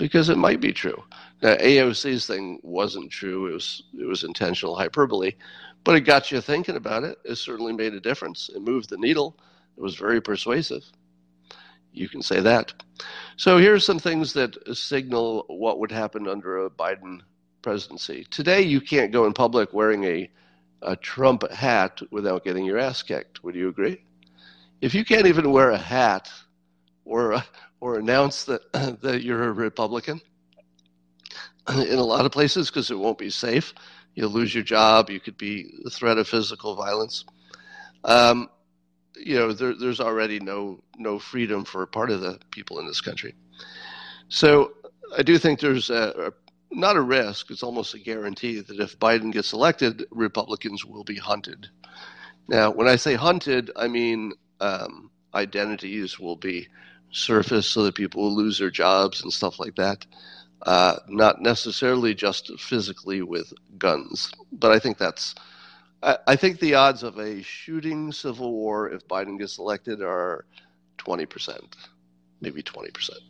[0.00, 1.00] because it might be true.
[1.42, 5.32] Uh, now, AOC's thing wasn't true; it was it was intentional hyperbole,
[5.84, 7.18] but it got you thinking about it.
[7.24, 8.50] It certainly made a difference.
[8.54, 9.38] It moved the needle.
[9.76, 10.84] It was very persuasive.
[11.92, 12.72] You can say that.
[13.36, 17.20] So here's some things that signal what would happen under a Biden
[17.62, 18.26] presidency.
[18.30, 20.30] Today, you can't go in public wearing a,
[20.82, 23.42] a Trump hat without getting your ass kicked.
[23.42, 24.02] Would you agree?
[24.80, 26.30] If you can't even wear a hat
[27.04, 27.42] or
[27.80, 30.20] or announce that that you're a Republican
[31.78, 33.74] in a lot of places because it won't be safe.
[34.14, 35.10] You'll lose your job.
[35.10, 37.24] You could be the threat of physical violence.
[38.04, 38.48] Um,
[39.16, 43.00] you know, there, there's already no no freedom for part of the people in this
[43.00, 43.34] country.
[44.28, 44.72] So
[45.16, 46.32] I do think there's a, a
[46.72, 47.50] not a risk.
[47.50, 51.68] It's almost a guarantee that if Biden gets elected, Republicans will be hunted.
[52.48, 56.68] Now, when I say hunted, I mean um, identities will be
[57.12, 60.06] surfaced so that people will lose their jobs and stuff like that.
[60.62, 65.34] Uh, not necessarily just physically with guns, but I think that's.
[66.02, 70.44] I, I think the odds of a shooting civil war if Biden gets elected are
[70.98, 71.76] twenty percent,
[72.40, 73.22] maybe twenty percent.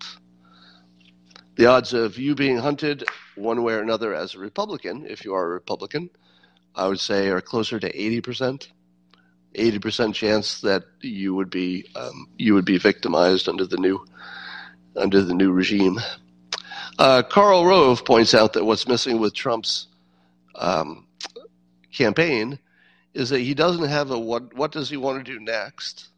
[1.57, 3.05] The odds of you being hunted
[3.37, 6.11] one way or another as a Republican, if you are a Republican,
[6.75, 8.71] I would say are closer to eighty percent.
[9.55, 14.05] 80% chance that you would be um, you would be victimized under the new
[14.97, 15.99] under the new regime.
[16.99, 19.87] Uh, Rove points out that what's missing with Trump's
[20.55, 21.07] um,
[21.93, 22.59] campaign
[23.15, 26.09] is that he doesn't have a what what does he want to do next?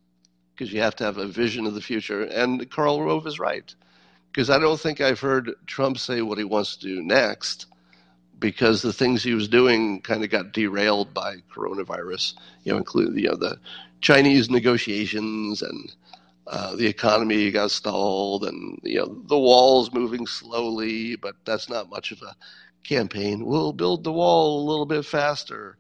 [0.55, 2.25] Because you have to have a vision of the future.
[2.25, 3.75] And Karl Rove is right.
[4.31, 7.67] Because I don't think I've heard Trump say what he wants to do next
[8.39, 13.19] because the things he was doing kind of got derailed by coronavirus, you know, including
[13.19, 13.59] you know the
[14.01, 15.95] Chinese negotiations and
[16.47, 21.91] uh, the economy got stalled, and you know the wall's moving slowly, but that's not
[21.91, 22.35] much of a
[22.83, 23.45] campaign.
[23.45, 25.77] We'll build the wall a little bit faster.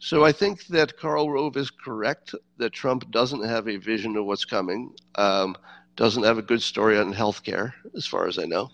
[0.00, 4.24] So I think that Karl Rove is correct that Trump doesn't have a vision of
[4.24, 5.56] what's coming, um,
[5.96, 8.70] doesn't have a good story on healthcare, as far as I know.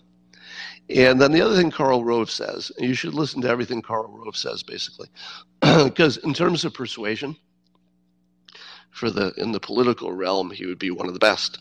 [0.89, 4.37] And then the other thing Karl Rove says, you should listen to everything Karl Rove
[4.37, 5.09] says, basically,
[5.61, 7.35] because in terms of persuasion,
[8.97, 11.59] for the in the political realm, he would be one of the best.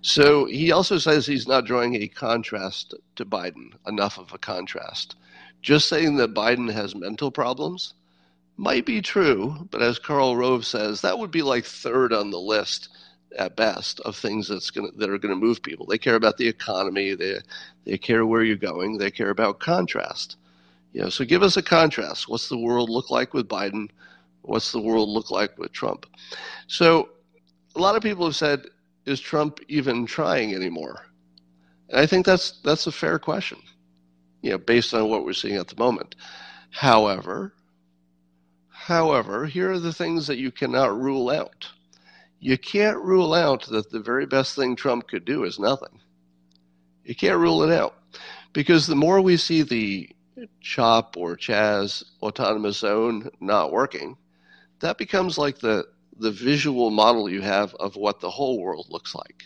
[0.00, 5.16] So he also says he's not drawing a contrast to Biden, enough of a contrast.
[5.60, 7.94] Just saying that Biden has mental problems
[8.56, 12.40] might be true, but as Karl Rove says, that would be like third on the
[12.40, 12.88] list
[13.36, 15.86] at best of things that's going that are going to move people.
[15.86, 17.14] They care about the economy.
[17.14, 17.38] They
[17.84, 18.98] they care where you're going.
[18.98, 20.36] They care about contrast.
[20.92, 22.28] You know, so give us a contrast.
[22.28, 23.90] What's the world look like with Biden?
[24.48, 26.06] What's the world look like with Trump?
[26.66, 27.10] So
[27.76, 28.66] a lot of people have said,
[29.06, 31.06] is Trump even trying anymore?
[31.88, 33.58] And I think that's that's a fair question.
[34.42, 36.14] You know, based on what we're seeing at the moment.
[36.70, 37.54] However,
[38.68, 41.68] however, here are the things that you cannot rule out
[42.40, 46.00] you can't rule out that the very best thing Trump could do is nothing.
[47.04, 47.96] You can't rule it out.
[48.52, 50.08] Because the more we see the
[50.60, 54.16] CHOP or Chaz autonomous zone not working,
[54.80, 55.86] that becomes like the,
[56.18, 59.44] the visual model you have of what the whole world looks like.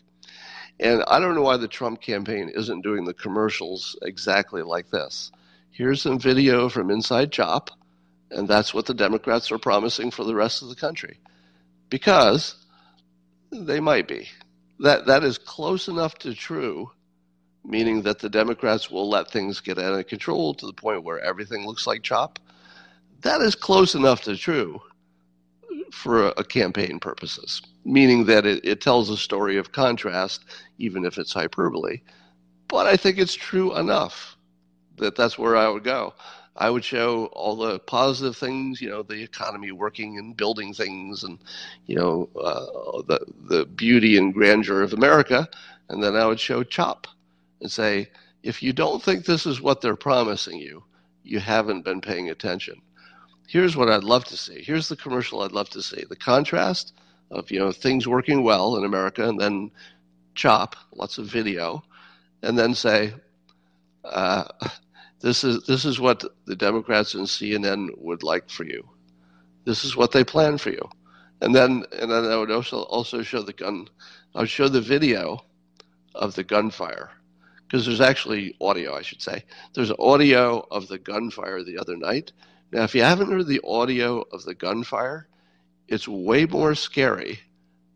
[0.80, 5.30] And I don't know why the Trump campaign isn't doing the commercials exactly like this.
[5.70, 7.70] Here's some video from inside CHOP,
[8.30, 11.18] and that's what the Democrats are promising for the rest of the country.
[11.88, 12.56] Because
[13.50, 14.28] they might be.
[14.80, 16.90] That that is close enough to true,
[17.64, 21.20] meaning that the Democrats will let things get out of control to the point where
[21.20, 22.38] everything looks like chop.
[23.20, 24.80] That is close enough to true
[25.92, 30.44] for a, campaign purposes, meaning that it, it tells a story of contrast,
[30.78, 32.00] even if it's hyperbole.
[32.68, 34.36] But I think it's true enough
[34.96, 36.14] that that's where I would go.
[36.56, 41.24] I would show all the positive things, you know, the economy working and building things,
[41.24, 41.38] and
[41.86, 45.48] you know, uh, the the beauty and grandeur of America,
[45.88, 47.06] and then I would show CHOP
[47.60, 48.08] and say,
[48.42, 50.82] if you don't think this is what they're promising you,
[51.22, 52.82] you haven't been paying attention.
[53.46, 54.62] Here's what I'd love to see.
[54.62, 56.04] Here's the commercial I'd love to see.
[56.08, 56.94] The contrast
[57.30, 59.70] of you know things working well in America, and then
[60.34, 61.82] CHOP, lots of video,
[62.42, 63.14] and then say.
[64.04, 64.44] Uh,
[65.22, 68.88] this is this is what the Democrats and CNN would like for you.
[69.64, 70.90] This is what they plan for you.
[71.40, 73.88] And then and then I would also also show the gun.
[74.34, 75.44] I would show the video
[76.16, 77.10] of the gunfire
[77.62, 79.44] because there's actually audio, I should say.
[79.74, 82.32] There's audio of the gunfire the other night.
[82.72, 85.28] Now, if you haven't heard the audio of the gunfire,
[85.88, 87.40] it's way more scary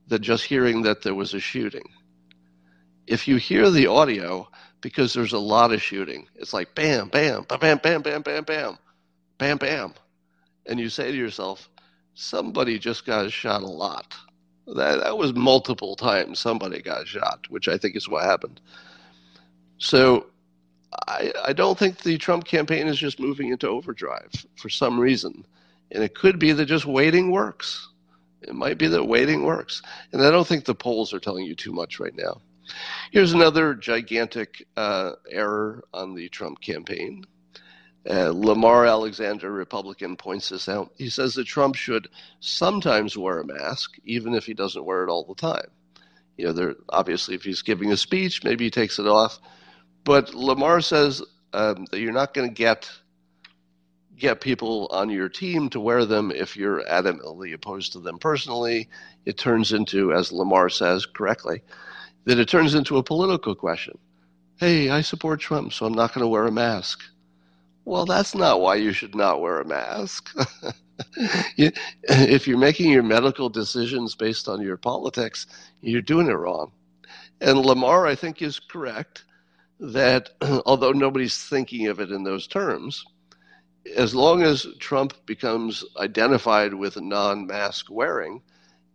[0.06, 1.88] than just hearing that there was a shooting.
[3.06, 4.48] If you hear the audio,
[4.82, 6.28] because there's a lot of shooting.
[6.34, 8.78] It's like bam, bam, bam, bam, bam, bam, bam, bam,
[9.38, 9.94] bam, bam.
[10.66, 11.70] And you say to yourself,
[12.14, 14.14] somebody just got shot a lot.
[14.66, 18.60] That, that was multiple times somebody got shot, which I think is what happened.
[19.78, 20.26] So
[21.06, 25.44] I, I don't think the Trump campaign is just moving into overdrive for some reason.
[25.90, 27.88] And it could be that just waiting works.
[28.42, 29.82] It might be that waiting works.
[30.12, 32.40] And I don't think the polls are telling you too much right now.
[33.12, 37.24] Here's another gigantic uh, error on the Trump campaign.
[38.09, 40.92] Uh, Lamar Alexander, Republican, points this out.
[40.96, 42.09] He says that Trump should
[42.40, 45.70] sometimes wear a mask, even if he doesn't wear it all the time.
[46.37, 49.40] You know, there, obviously, if he's giving a speech, maybe he takes it off.
[50.06, 51.20] But Lamar says
[51.52, 52.88] um, that you're not going to get
[54.16, 58.88] get people on your team to wear them if you're adamantly opposed to them personally.
[59.26, 61.60] It turns into, as Lamar says correctly,
[62.24, 63.98] that it turns into a political question.
[64.58, 67.02] Hey, I support Trump, so I'm not going to wear a mask.
[67.84, 70.34] Well, that's not why you should not wear a mask.
[71.58, 75.46] if you're making your medical decisions based on your politics,
[75.82, 76.70] you're doing it wrong.
[77.40, 79.24] And Lamar, I think, is correct
[79.80, 80.30] that
[80.66, 83.04] although nobody's thinking of it in those terms,
[83.94, 88.42] as long as Trump becomes identified with non mask wearing,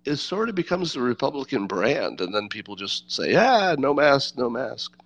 [0.06, 4.38] it sort of becomes the Republican brand, and then people just say, "Ah, no mask,
[4.38, 4.98] no mask."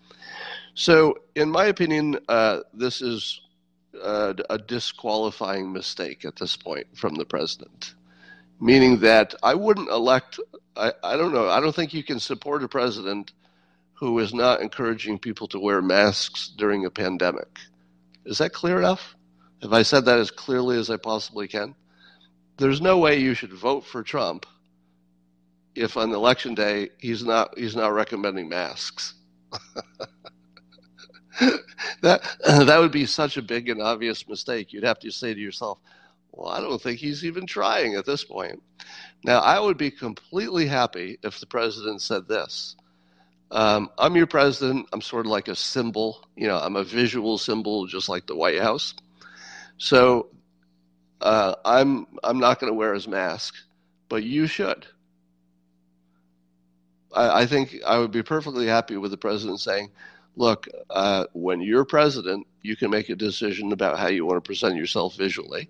[0.74, 3.42] So, in my opinion, uh, this is
[4.02, 7.96] uh, a disqualifying mistake at this point from the president,
[8.60, 10.40] meaning that I wouldn't elect.
[10.76, 11.50] I, I don't know.
[11.50, 13.32] I don't think you can support a president
[13.96, 17.60] who is not encouraging people to wear masks during a pandemic.
[18.26, 19.16] Is that clear enough?
[19.62, 21.76] Have I said that as clearly as I possibly can?
[22.58, 24.46] There's no way you should vote for Trump
[25.76, 29.14] if on election day he's not he's not recommending masks.
[32.02, 34.74] that that would be such a big and obvious mistake.
[34.74, 35.80] You'd have to say to yourself,
[36.32, 38.62] "Well, I don't think he's even trying at this point."
[39.24, 42.76] Now, I would be completely happy if the president said this.
[43.52, 44.88] Um, I'm your president.
[44.92, 46.28] I'm sort of like a symbol.
[46.36, 48.94] You know, I'm a visual symbol, just like the White House.
[49.78, 50.30] So
[51.22, 53.56] uh, I'm I'm not going to wear his mask,
[54.10, 54.88] but you should
[57.16, 59.92] I, I think I would be perfectly happy with the president saying,
[60.36, 64.48] look, uh, when you're president, you can make a decision about how you want to
[64.48, 65.70] present yourself visually.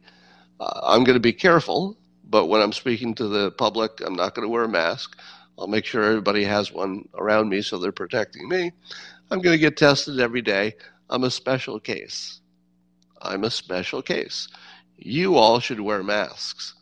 [0.59, 4.33] Uh, I'm going to be careful, but when I'm speaking to the public, I'm not
[4.33, 5.17] going to wear a mask.
[5.57, 8.71] I'll make sure everybody has one around me so they're protecting me.
[9.31, 10.75] I'm going to get tested every day.
[11.09, 12.41] I'm a special case.
[13.21, 14.47] I'm a special case.
[14.97, 16.75] You all should wear masks.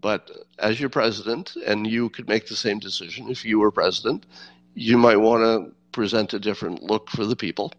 [0.00, 4.26] But as your president, and you could make the same decision if you were president,
[4.74, 7.72] you might want to present a different look for the people.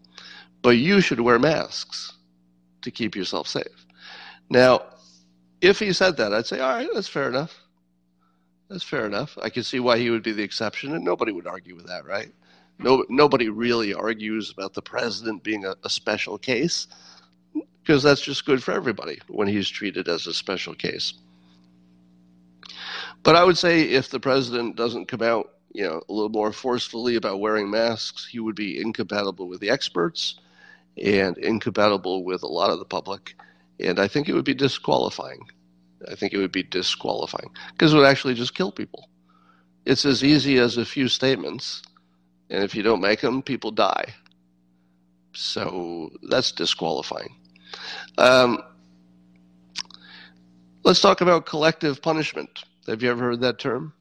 [0.62, 2.14] But you should wear masks
[2.82, 3.86] to keep yourself safe.
[4.50, 4.82] Now,
[5.60, 7.62] if he said that, I'd say, all right, that's fair enough.
[8.68, 9.38] That's fair enough.
[9.40, 12.04] I can see why he would be the exception, and nobody would argue with that,
[12.04, 12.32] right?
[12.78, 16.86] No, nobody really argues about the president being a, a special case
[17.82, 21.14] because that's just good for everybody when he's treated as a special case.
[23.22, 26.52] But I would say if the president doesn't come out, you know, a little more
[26.52, 30.36] forcefully about wearing masks, he would be incompatible with the experts
[31.02, 33.34] and incompatible with a lot of the public.
[33.80, 35.48] And I think it would be disqualifying.
[36.10, 39.08] I think it would be disqualifying because it would actually just kill people.
[39.84, 41.82] It's as easy as a few statements,
[42.50, 44.14] and if you don't make them, people die.
[45.32, 47.36] So that's disqualifying.
[48.18, 48.58] Um,
[50.84, 52.64] let's talk about collective punishment.
[52.86, 53.92] Have you ever heard that term?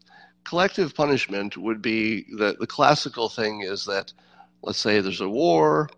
[0.43, 4.13] Collective punishment would be the, the classical thing is that,
[4.63, 5.89] let's say there's a war,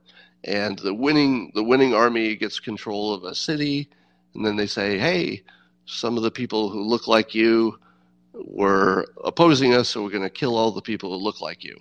[0.43, 3.89] and the winning the winning army gets control of a city,
[4.33, 5.43] and then they say, "Hey,
[5.89, 7.79] some of the people who look like you
[8.33, 11.77] were opposing us, so we're going to kill all the people who look like you."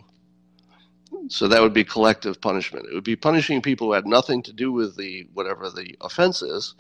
[1.29, 2.87] So that would be collective punishment.
[2.87, 6.42] It would be punishing people who had nothing to do with the whatever the offense
[6.42, 6.75] is,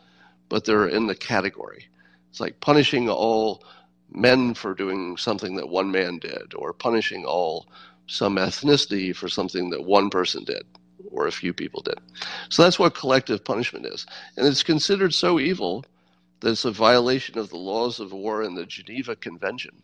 [0.48, 1.86] but they're in the category.
[2.30, 3.64] It's like punishing all
[4.10, 7.68] men for doing something that one man did, or punishing all
[8.06, 10.64] some ethnicity for something that one person did,
[11.10, 11.98] or a few people did.
[12.48, 14.06] So that's what collective punishment is.
[14.36, 15.84] And it's considered so evil
[16.42, 19.82] it's a violation of the laws of war and the Geneva Convention.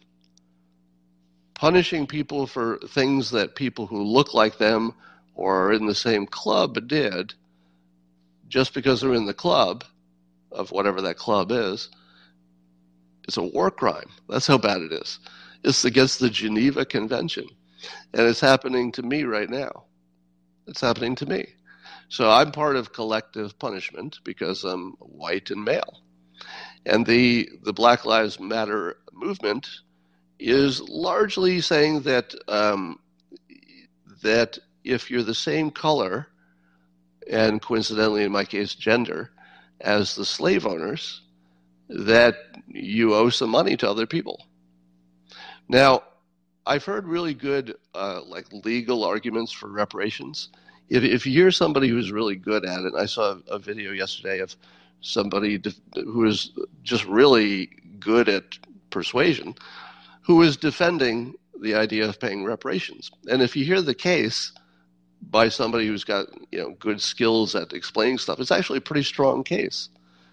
[1.55, 4.95] Punishing people for things that people who look like them
[5.35, 7.35] or are in the same club did,
[8.49, 9.85] just because they're in the club
[10.53, 11.91] of whatever that club is,
[13.27, 14.11] it's a war crime.
[14.29, 15.19] That's how bad it is.
[15.65, 17.49] It's against the Geneva Convention.
[18.13, 19.85] And it's happening to me right now.
[20.67, 21.49] It's happening to me.
[22.09, 26.04] So I'm part of collective punishment because I'm white and male.
[26.87, 29.69] And the, the Black Lives Matter movement
[30.39, 32.99] is largely saying that um,
[34.23, 36.29] that if you're the same color,
[37.31, 39.31] and coincidentally in my case gender,
[39.81, 41.23] as the slave owners,
[41.89, 42.37] that
[42.69, 44.47] you owe some money to other people.
[45.69, 46.03] Now,
[46.67, 50.49] I've heard really good, uh, like legal arguments for reparations.
[50.89, 54.41] If, if you hear somebody who's really good at it, I saw a, video yesterday
[54.41, 54.57] of
[55.05, 55.61] somebody
[55.95, 56.51] who is
[56.83, 58.59] just really good at
[58.91, 59.55] persuasion,
[60.23, 63.11] who is defending the idea of paying reparations.
[63.29, 64.53] And if you hear the case
[65.31, 69.03] by somebody who's got you know good skills at explaining stuff, it's actually a pretty
[69.03, 69.89] strong case.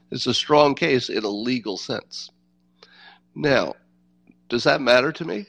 [0.10, 2.32] It's a strong case in a legal sense.
[3.36, 3.76] Now,
[4.50, 5.48] does that matter to me?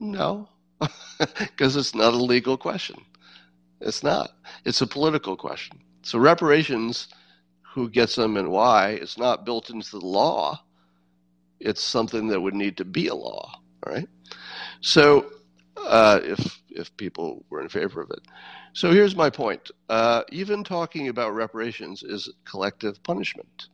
[0.00, 0.48] No,
[1.38, 3.04] because it's not a legal question.
[3.80, 4.30] It's not.
[4.64, 5.80] It's a political question.
[6.02, 7.08] So reparations,
[7.78, 10.60] who gets them and why, it's not built into the law.
[11.60, 13.60] It's something that would need to be a law.
[13.86, 14.08] right?
[14.80, 15.26] So
[15.76, 18.20] uh, if if people were in favor of it.
[18.72, 19.70] So here's my point.
[19.88, 23.66] Uh, even talking about reparations is collective punishment,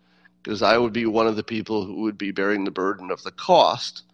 [0.43, 3.23] because I would be one of the people who would be bearing the burden of
[3.23, 4.05] the cost,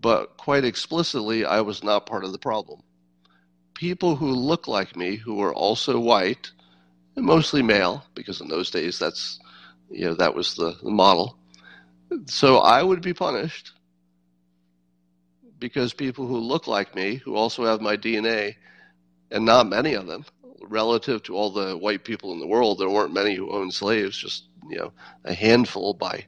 [0.00, 2.82] but quite explicitly, I was not part of the problem.
[3.74, 6.50] People who look like me, who are also white,
[7.24, 9.40] mostly male, because in those days that's
[9.90, 11.38] you know that was the, the model.
[12.26, 13.72] So I would be punished
[15.58, 18.56] because people who look like me, who also have my DNA,
[19.30, 20.24] and not many of them,
[20.62, 24.16] relative to all the white people in the world, there weren't many who owned slaves,
[24.16, 24.92] just you know
[25.24, 26.24] a handful by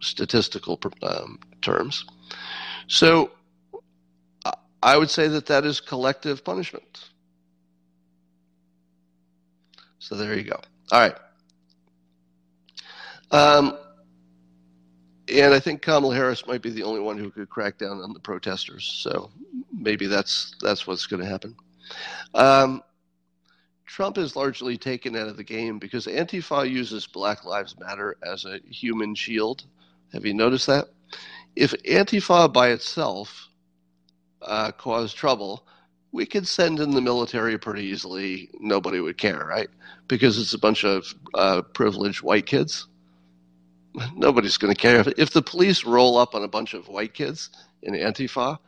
[0.00, 2.04] statistical um, terms.
[2.86, 3.30] So
[4.82, 7.08] I would say that that is collective punishment.
[10.04, 10.60] So there you go.
[10.92, 11.16] All right.
[13.30, 13.78] Um,
[15.32, 18.12] and I think Kamala Harris might be the only one who could crack down on
[18.12, 18.84] the protesters.
[18.84, 19.30] So
[19.72, 21.56] maybe that's that's what's going to happen.
[22.34, 22.82] Um,
[23.86, 28.44] Trump is largely taken out of the game because Antifa uses Black Lives Matter as
[28.44, 29.64] a human shield.
[30.12, 30.88] Have you noticed that?
[31.56, 33.48] If Antifa by itself
[34.42, 35.66] uh, caused trouble,
[36.14, 38.48] we could send in the military pretty easily.
[38.60, 39.68] Nobody would care, right?
[40.06, 42.86] Because it's a bunch of uh, privileged white kids.
[44.14, 45.00] Nobody's going to care.
[45.00, 47.50] If, if the police roll up on a bunch of white kids
[47.82, 48.58] in Antifa,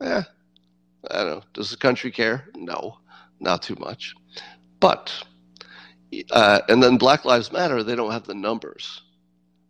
[0.00, 0.22] eh,
[1.10, 1.42] I don't know.
[1.52, 2.48] Does the country care?
[2.56, 2.96] No,
[3.38, 4.14] not too much.
[4.80, 5.12] But,
[6.30, 9.02] uh, and then Black Lives Matter, they don't have the numbers.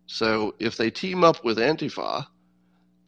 [0.05, 2.27] So if they team up with Antifa,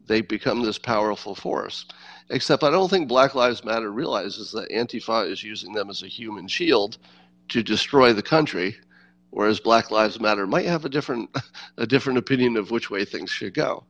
[0.08, 1.86] they become this powerful force.
[2.30, 6.08] Except I don't think Black Lives Matter realizes that Antifa is using them as a
[6.08, 6.98] human shield
[7.50, 8.76] to destroy the country,
[9.30, 11.30] whereas Black Lives Matter might have a different
[11.78, 13.84] a different opinion of which way things should go.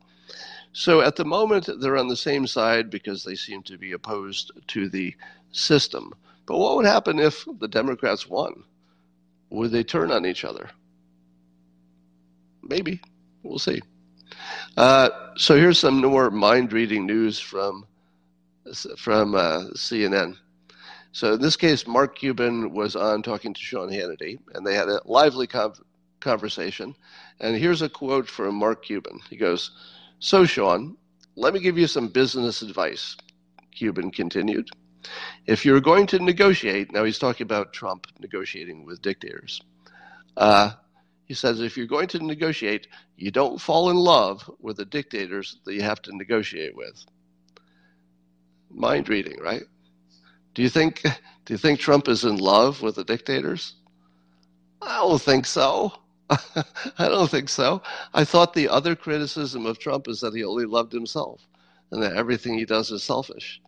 [0.72, 4.52] So at the moment they're on the same side because they seem to be opposed
[4.68, 5.14] to the
[5.52, 6.12] system.
[6.44, 8.62] But what would happen if the Democrats won?
[9.50, 10.70] Would they turn on each other?
[12.62, 13.00] Maybe.
[13.42, 13.80] We'll see.
[14.76, 17.86] Uh, so here's some more mind reading news from
[18.98, 20.36] from uh, CNN.
[21.12, 24.88] So in this case, Mark Cuban was on talking to Sean Hannity, and they had
[24.88, 25.48] a lively
[26.20, 26.94] conversation.
[27.40, 29.20] And here's a quote from Mark Cuban.
[29.30, 29.70] He goes,
[30.18, 30.96] "So Sean,
[31.36, 33.16] let me give you some business advice."
[33.72, 34.68] Cuban continued,
[35.46, 39.62] "If you're going to negotiate, now he's talking about Trump negotiating with dictators."
[40.36, 40.72] Uh,
[41.26, 45.58] he says, if you're going to negotiate, you don't fall in love with the dictators
[45.64, 47.04] that you have to negotiate with.
[48.70, 49.64] Mind reading, right?
[50.54, 53.74] Do you think do you think Trump is in love with the dictators?
[54.80, 55.92] I don't think so.
[56.30, 57.82] I don't think so.
[58.14, 61.46] I thought the other criticism of Trump is that he only loved himself
[61.90, 63.60] and that everything he does is selfish.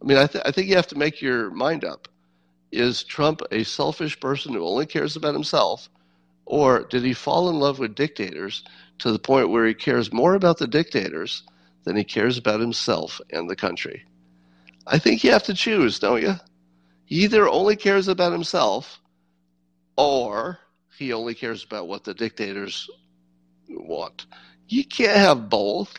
[0.00, 2.08] I mean, I, th- I think you have to make your mind up.
[2.72, 5.88] Is Trump a selfish person who only cares about himself,
[6.44, 8.64] or did he fall in love with dictators
[8.98, 11.42] to the point where he cares more about the dictators
[11.84, 14.04] than he cares about himself and the country?
[14.86, 16.34] I think you have to choose, don't you?
[17.04, 19.00] He either only cares about himself
[19.96, 20.58] or
[20.98, 22.88] he only cares about what the dictators
[23.68, 24.26] want.
[24.68, 25.94] You can't have both.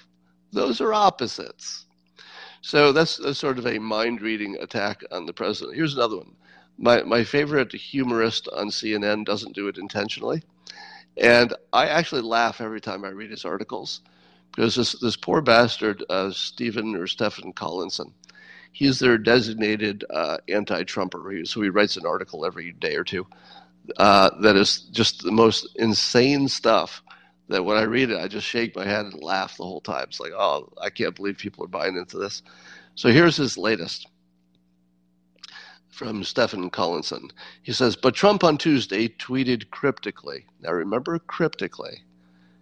[0.51, 1.85] Those are opposites.
[2.61, 5.75] So that's, that's sort of a mind reading attack on the president.
[5.75, 6.35] Here's another one
[6.83, 10.43] my my favorite humorist on CNN doesn't do it intentionally,
[11.17, 14.01] and I actually laugh every time I read his articles
[14.55, 18.13] because this this poor bastard uh, Stephen or Stephen Collinson,
[18.73, 23.27] he's their designated uh, anti-Trumper, so he writes an article every day or two
[23.97, 27.03] uh, that is just the most insane stuff.
[27.49, 30.05] That when I read it, I just shake my head and laugh the whole time.
[30.05, 32.41] It's like, oh, I can't believe people are buying into this.
[32.95, 34.07] So here's his latest
[35.93, 37.29] from Stephen Collinson.
[37.61, 40.45] He says, but Trump on Tuesday tweeted cryptically.
[40.59, 42.01] Now remember, cryptically.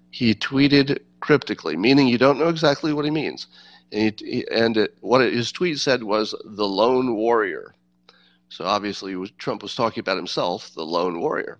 [0.09, 3.47] He tweeted cryptically, meaning you don't know exactly what he means.
[3.93, 4.21] And,
[4.51, 7.73] and it, what it, his tweet said was the lone warrior.
[8.49, 11.59] So obviously, was, Trump was talking about himself, the lone warrior.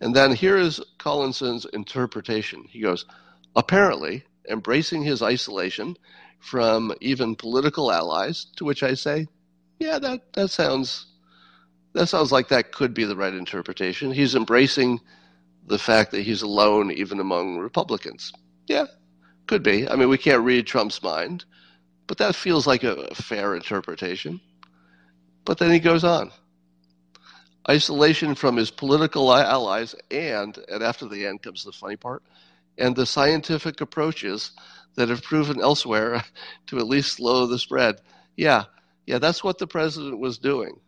[0.00, 2.64] And then here is Collinson's interpretation.
[2.70, 3.04] He goes,
[3.54, 5.96] apparently, embracing his isolation
[6.38, 9.26] from even political allies, to which I say,
[9.78, 11.06] yeah, that that sounds
[11.92, 14.12] that sounds like that could be the right interpretation.
[14.12, 15.00] He's embracing
[15.66, 18.32] the fact that he's alone even among Republicans.
[18.66, 18.86] Yeah,
[19.46, 19.88] could be.
[19.88, 21.44] I mean, we can't read Trump's mind,
[22.06, 24.40] but that feels like a, a fair interpretation.
[25.44, 26.32] But then he goes on.
[27.68, 32.22] Isolation from his political allies, and, and after the end comes the funny part,
[32.78, 34.52] and the scientific approaches
[34.94, 36.22] that have proven elsewhere
[36.66, 38.00] to at least slow the spread.
[38.36, 38.64] Yeah,
[39.06, 40.80] yeah, that's what the president was doing.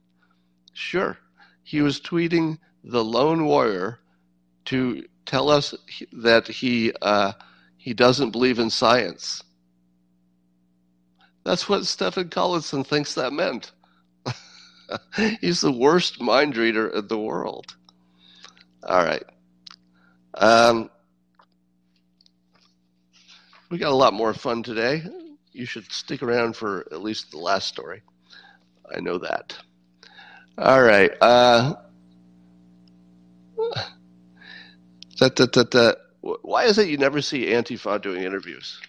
[0.73, 1.19] Sure,
[1.63, 4.01] he was tweeting the lone warrior
[4.67, 5.75] to tell us
[6.13, 7.33] that he uh,
[7.77, 9.43] he doesn't believe in science.
[11.45, 13.73] That's what Stephen Collinson thinks that meant.
[15.41, 17.77] He's the worst mind reader in the world.
[18.83, 19.25] All right.
[20.35, 20.91] Um,
[23.71, 25.03] we got a lot more fun today
[25.59, 28.01] you should stick around for at least the last story.
[28.95, 29.59] I know that.
[30.57, 31.11] All right.
[31.21, 31.75] Uh,
[35.19, 38.81] that, that, that, that, why is it you never see Antifa doing interviews?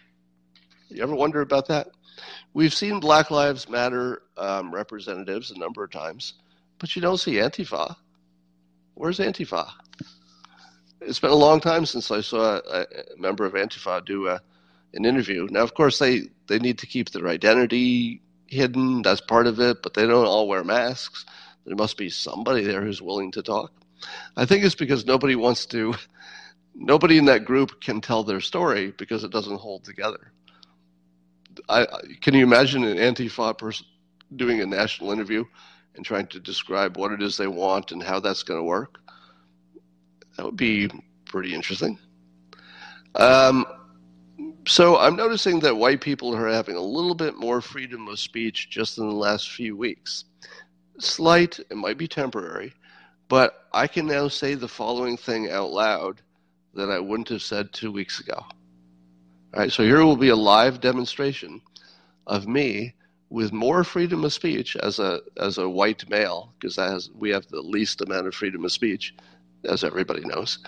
[0.89, 1.87] You ever wonder about that?
[2.53, 6.33] We've seen Black Lives Matter um, representatives a number of times,
[6.77, 7.95] but you don't see Antifa.
[8.93, 9.67] Where's Antifa?
[11.01, 12.85] It's been a long time since I saw a, a
[13.17, 14.41] member of Antifa do a,
[14.93, 15.47] an interview.
[15.49, 19.01] Now, of course, they, they need to keep their identity hidden.
[19.01, 21.25] That's part of it, but they don't all wear masks.
[21.65, 23.71] There must be somebody there who's willing to talk.
[24.35, 25.93] I think it's because nobody wants to,
[26.73, 30.31] nobody in that group can tell their story because it doesn't hold together.
[31.67, 31.85] I,
[32.21, 33.85] can you imagine an Antifa person
[34.35, 35.43] doing a national interview
[35.95, 38.99] and trying to describe what it is they want and how that's going to work.
[40.37, 40.89] That would be
[41.25, 41.99] pretty interesting.
[43.15, 43.65] Um,
[44.69, 48.69] so I'm noticing that white people are having a little bit more freedom of speech
[48.69, 50.25] just in the last few weeks.
[50.99, 52.73] Slight, it might be temporary,
[53.29, 56.21] but I can now say the following thing out loud
[56.75, 58.35] that I wouldn't have said two weeks ago.
[58.37, 58.47] All
[59.55, 61.61] right, so here will be a live demonstration
[62.27, 62.93] of me
[63.31, 67.61] with more freedom of speech as a as a white male, because we have the
[67.61, 69.15] least amount of freedom of speech,
[69.65, 70.59] as everybody knows.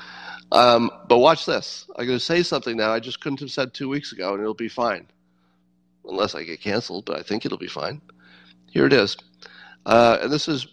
[0.52, 1.86] Um, but watch this.
[1.96, 4.42] I'm going to say something now I just couldn't have said two weeks ago, and
[4.42, 5.08] it'll be fine,
[6.06, 7.06] unless I get canceled.
[7.06, 8.02] But I think it'll be fine.
[8.70, 9.18] Here it is,
[9.86, 10.68] uh, and this is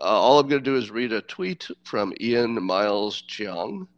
[0.00, 3.88] uh, all I'm going to do is read a tweet from Ian Miles Cheong,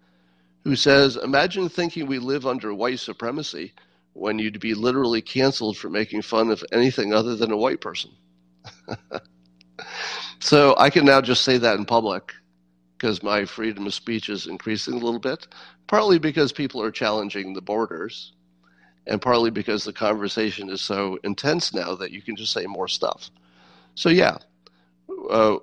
[0.64, 3.72] who says, "Imagine thinking we live under white supremacy."
[4.12, 8.10] when you'd be literally canceled for making fun of anything other than a white person.
[10.40, 12.34] so I can now just say that in public
[13.00, 15.46] because my freedom of speech is increasing a little bit,
[15.86, 18.34] partly because people are challenging the borders,
[19.06, 22.88] and partly because the conversation is so intense now that you can just say more
[22.88, 23.30] stuff.
[23.94, 24.36] So, yeah.
[25.30, 25.56] Uh,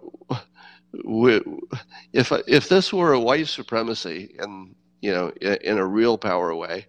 [2.13, 6.87] if if this were a white supremacy and you know in a real power way,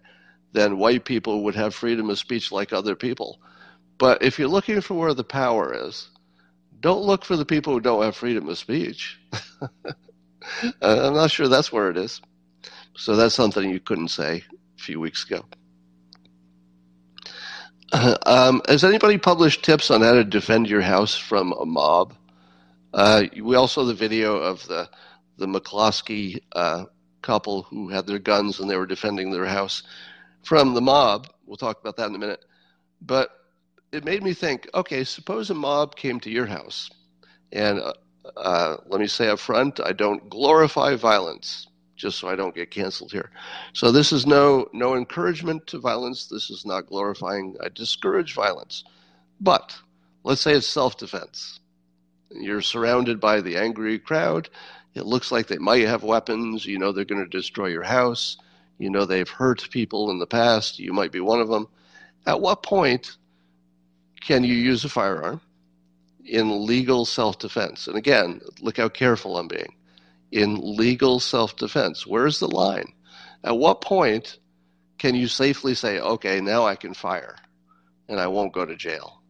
[0.53, 3.39] then white people would have freedom of speech like other people.
[3.99, 6.09] But if you're looking for where the power is,
[6.79, 9.19] don't look for the people who don't have freedom of speech.
[10.81, 12.21] I'm not sure that's where it is.
[12.95, 14.43] So that's something you couldn't say
[14.77, 15.45] a few weeks ago.
[17.91, 22.13] Um, has anybody published tips on how to defend your house from a mob?
[22.93, 24.89] Uh, we also the video of the
[25.37, 26.85] the McCloskey uh,
[27.21, 29.83] couple who had their guns and they were defending their house
[30.43, 31.27] from the mob.
[31.45, 32.43] We'll talk about that in a minute.
[33.01, 33.29] But
[33.91, 36.89] it made me think okay, suppose a mob came to your house.
[37.51, 37.81] And
[38.37, 42.71] uh, let me say up front, I don't glorify violence, just so I don't get
[42.71, 43.31] canceled here.
[43.73, 46.27] So this is no, no encouragement to violence.
[46.27, 47.55] This is not glorifying.
[47.63, 48.83] I discourage violence.
[49.41, 49.75] But
[50.23, 51.59] let's say it's self defense.
[52.31, 54.49] You're surrounded by the angry crowd.
[54.95, 56.65] It looks like they might have weapons.
[56.65, 58.37] You know they're going to destroy your house.
[58.77, 60.79] You know they've hurt people in the past.
[60.79, 61.67] You might be one of them.
[62.25, 63.17] At what point
[64.21, 65.41] can you use a firearm
[66.29, 67.87] in legal self defense?
[67.87, 69.75] And again, look how careful I'm being.
[70.31, 72.93] In legal self defense, where's the line?
[73.43, 74.37] At what point
[74.97, 77.35] can you safely say, okay, now I can fire
[78.07, 79.21] and I won't go to jail?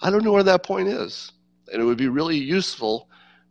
[0.00, 1.32] I don't know where that point is.
[1.72, 3.08] And it would be really useful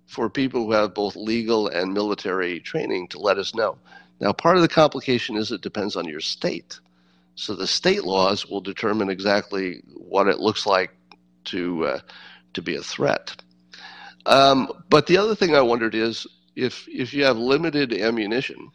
[0.07, 3.77] for people who have both legal and military training to let us know.
[4.19, 6.79] Now, part of the complication is it depends on your state.
[7.35, 10.91] So the state laws will determine exactly what it looks like
[11.45, 11.99] to uh,
[12.57, 13.35] to be a threat.
[14.25, 18.71] Um, but the other thing I wondered is if if you have limited ammunition,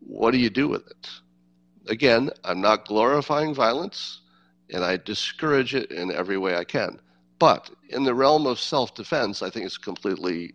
[0.00, 1.08] what do you do with it?
[1.88, 4.20] Again, I'm not glorifying violence,
[4.68, 7.00] and I discourage it in every way I can.
[7.38, 10.54] But in the realm of self-defense, I think it's completely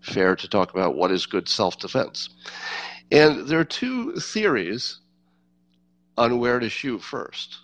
[0.00, 2.28] fair to talk about what is good self-defense.
[3.10, 5.00] And there are two theories
[6.16, 7.58] on where to shoot first.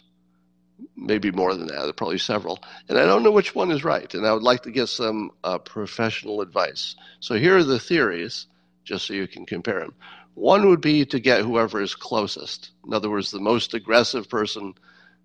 [0.96, 2.58] Maybe more than that, probably several.
[2.88, 4.12] And I don't know which one is right.
[4.14, 6.96] And I would like to get some uh, professional advice.
[7.20, 8.46] So here are the theories,
[8.84, 9.94] just so you can compare them.
[10.34, 12.70] One would be to get whoever is closest.
[12.86, 14.74] In other words, the most aggressive person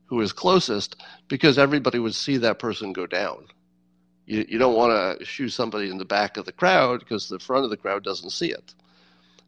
[0.05, 0.95] who is closest,
[1.27, 3.47] because everybody would see that person go down.
[4.25, 7.39] You, you don't want to shoot somebody in the back of the crowd because the
[7.39, 8.73] front of the crowd doesn't see it.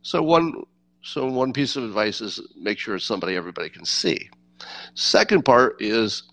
[0.01, 0.63] So one
[1.01, 4.29] so one piece of advice is make sure it's somebody everybody can see.
[4.95, 6.23] Second part is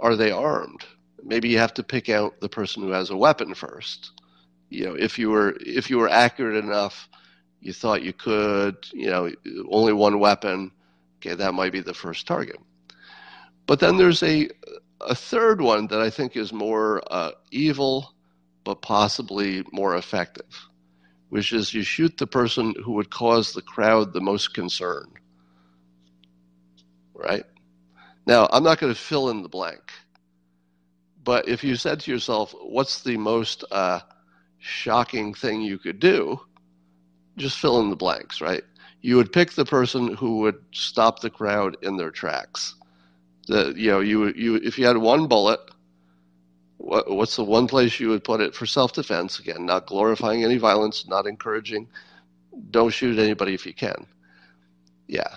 [0.00, 0.84] are they armed?
[1.22, 4.12] Maybe you have to pick out the person who has a weapon first.
[4.70, 7.08] You know, if you were if you were accurate enough,
[7.60, 9.30] you thought you could, you know,
[9.70, 10.70] only one weapon,
[11.18, 12.58] okay, that might be the first target.
[13.66, 14.48] But then there's a
[15.00, 18.14] a third one that I think is more uh, evil,
[18.64, 20.68] but possibly more effective
[21.28, 25.10] which is you shoot the person who would cause the crowd the most concern.
[27.14, 27.44] Right?
[28.26, 29.92] Now, I'm not going to fill in the blank,
[31.22, 34.00] but if you said to yourself, what's the most uh,
[34.58, 36.40] shocking thing you could do?
[37.36, 38.64] Just fill in the blanks, right?
[39.00, 42.74] You would pick the person who would stop the crowd in their tracks.
[43.46, 45.60] The, you know, you, you, if you had one bullet,
[46.78, 49.38] what, what's the one place you would put it for self defense?
[49.38, 51.88] Again, not glorifying any violence, not encouraging.
[52.70, 54.06] Don't shoot anybody if you can.
[55.06, 55.28] Yeah.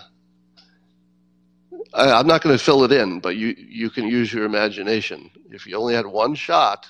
[1.92, 5.30] I, I'm not going to fill it in, but you you can use your imagination.
[5.50, 6.86] If you only had one shot,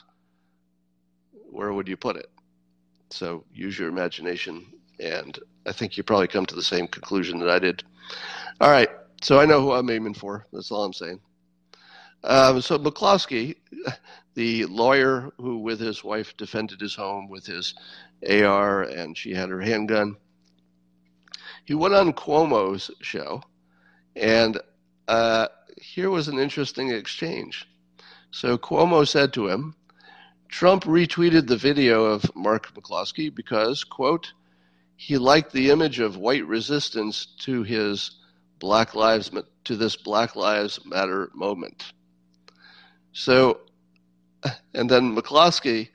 [1.51, 2.31] where would you put it?
[3.11, 4.67] So use your imagination,
[4.99, 7.83] and I think you probably come to the same conclusion that I did.
[8.61, 8.89] All right,
[9.23, 10.47] so I know who I'm aiming for.
[10.53, 11.21] That's all I'm saying.
[12.23, 13.57] Um, so McCloskey,
[14.35, 17.75] the lawyer who, with his wife, defended his home with his
[18.29, 20.17] AR and she had her handgun,
[21.65, 23.43] he went on Cuomo's show,
[24.17, 24.61] and
[25.11, 27.69] uh, here was an interesting exchange.
[28.31, 29.75] So Cuomo said to him,
[30.49, 34.33] Trump retweeted the video of Mark McCloskey because, quote,
[34.95, 38.19] he liked the image of white resistance to his
[38.61, 39.33] Black Lives
[39.65, 41.93] to this Black Lives Matter moment.
[43.13, 43.63] So,
[44.75, 45.89] and then McCloskey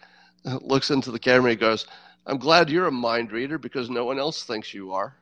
[0.44, 1.88] looks into the camera and goes,
[2.26, 5.16] I'm glad you're a mind reader because no one else thinks you are.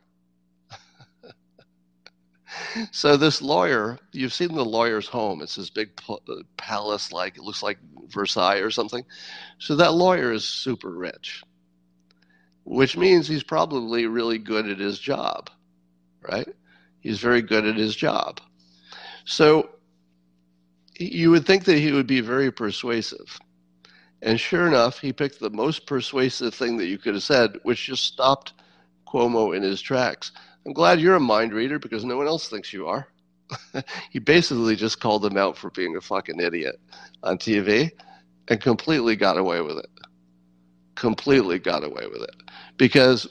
[2.92, 5.42] So this lawyer, you've seen the lawyer's home.
[5.42, 6.18] It's this big uh,
[6.58, 7.78] palace, like it looks like
[8.08, 9.04] Versailles or something.
[9.60, 11.44] So that lawyer is super rich,
[12.64, 15.50] which means he's probably really good at his job,
[16.22, 16.48] right?
[17.00, 18.40] He's very good at his job.
[19.26, 19.70] So
[20.98, 23.40] you would think that he would be very persuasive.
[24.22, 27.86] And sure enough, he picked the most persuasive thing that you could have said, which
[27.88, 28.54] just stopped
[29.06, 30.32] Cuomo in his tracks.
[30.66, 33.08] I'm glad you're a mind reader because no one else thinks you are.
[34.12, 36.80] he basically just called him out for being a fucking idiot
[37.22, 37.92] on TV
[38.48, 39.90] and completely got away with it.
[40.96, 42.36] Completely got away with it.
[42.78, 43.28] Because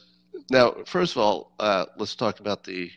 [0.50, 2.90] now, first of all, uh, let's talk about the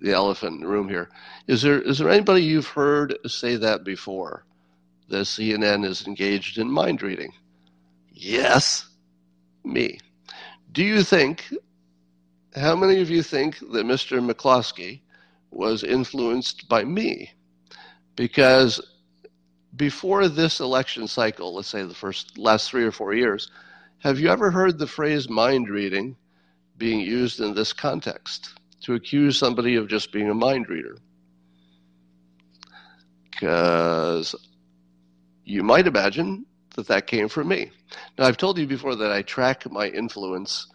[0.00, 1.10] the elephant in the room here.
[1.46, 4.44] Is there is there anybody you've heard say that before?
[5.08, 7.32] The CNN is engaged in mind reading.
[8.10, 8.88] Yes,
[9.64, 9.98] me.
[10.72, 11.52] Do you think?
[12.54, 14.20] How many of you think that Mr.
[14.20, 15.00] McCloskey
[15.50, 17.30] was influenced by me?
[18.16, 18.80] Because
[19.76, 23.50] before this election cycle, let's say the first last three or four years,
[24.00, 26.16] have you ever heard the phrase mind reading
[26.76, 28.54] being used in this context?
[28.82, 30.96] to accuse somebody of just being a mind reader.
[33.30, 34.34] Because
[35.44, 37.70] you might imagine that that came from me.
[38.18, 40.66] Now, I've told you before that I track my influence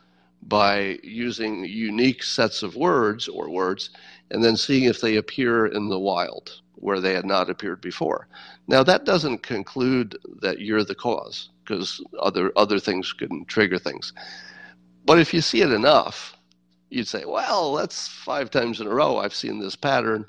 [0.44, 3.90] by using unique sets of words or words
[4.32, 8.28] and then seeing if they appear in the wild where they had not appeared before.
[8.68, 14.14] Now, that doesn't conclude that you're the cause because other, other things can trigger things.
[15.06, 16.38] But if you see it enough,
[16.90, 20.26] you'd say, well, that's five times in a row I've seen this pattern.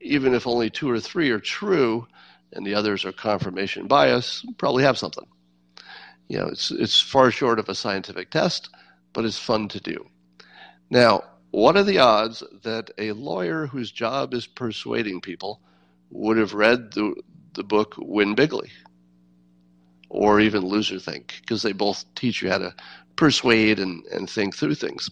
[0.00, 2.06] Even if only two or three are true
[2.52, 5.26] and the others are confirmation bias, probably have something.
[6.28, 8.70] You know, it's, it's far short of a scientific test,
[9.12, 10.06] but it's fun to do.
[10.90, 15.60] Now, what are the odds that a lawyer whose job is persuading people
[16.10, 17.14] would have read the,
[17.54, 18.70] the book Win Bigly
[20.08, 21.38] or even Loser Think?
[21.40, 22.74] Because they both teach you how to
[23.16, 25.10] persuade and, and think through things.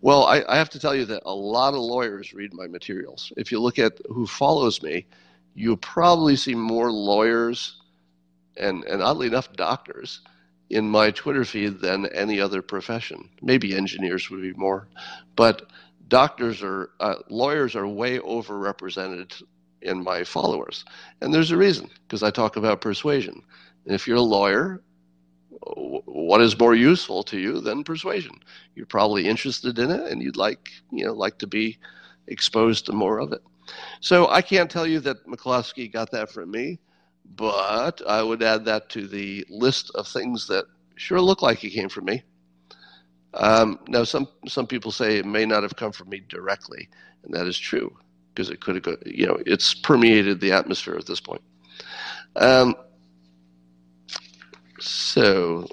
[0.00, 3.32] Well, I, I, have to tell you that a lot of lawyers read my materials.
[3.36, 5.06] If you look at who follows me,
[5.54, 7.82] you'll probably see more lawyers
[8.56, 10.20] and, and oddly enough, doctors
[10.70, 13.28] in my Twitter feed than any other profession.
[13.42, 14.88] Maybe engineers would be more,
[15.36, 15.70] but
[16.08, 19.42] doctors are uh, lawyers are way overrepresented
[19.82, 20.84] in my followers,
[21.20, 23.42] and there's a reason because I talk about persuasion.
[23.84, 24.82] And if you're a lawyer
[25.66, 28.38] what is more useful to you than persuasion?
[28.74, 31.78] You're probably interested in it, and you'd like you know like to be
[32.26, 33.42] exposed to more of it.
[34.00, 36.78] So I can't tell you that McCloskey got that from me,
[37.24, 40.66] but I would add that to the list of things that
[40.96, 42.22] sure look like it came from me.
[43.34, 46.88] Um, now, some some people say it may not have come from me directly,
[47.24, 47.96] and that is true
[48.32, 51.42] because it could have, you know, it's permeated the atmosphere at this point.
[52.36, 52.74] Um,
[54.80, 55.66] so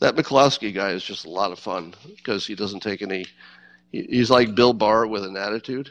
[0.00, 3.26] that McCloskey guy is just a lot of fun because he doesn't take any.
[3.90, 5.90] he's like Bill Barr with an attitude.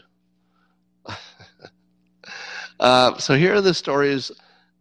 [2.79, 4.31] uh, so here are the stories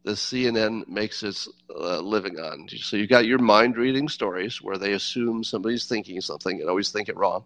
[0.04, 2.68] the CNN makes its uh, living on.
[2.68, 6.90] So you got your mind reading stories where they assume somebody's thinking something and always
[6.90, 7.44] think it wrong.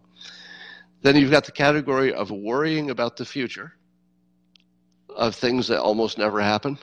[1.03, 3.73] Then you've got the category of worrying about the future,
[5.15, 6.79] of things that almost never happen.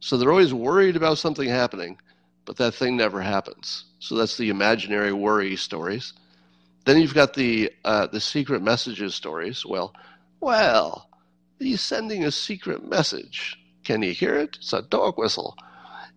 [0.00, 1.98] So they're always worried about something happening
[2.50, 3.84] but that thing never happens.
[4.00, 6.14] So that's the imaginary worry stories.
[6.84, 9.64] Then you've got the uh, the secret messages stories.
[9.64, 9.94] Well,
[10.40, 11.08] well,
[11.60, 13.59] he's sending a secret message.
[13.90, 14.56] Can you hear it?
[14.60, 15.56] It's a dog whistle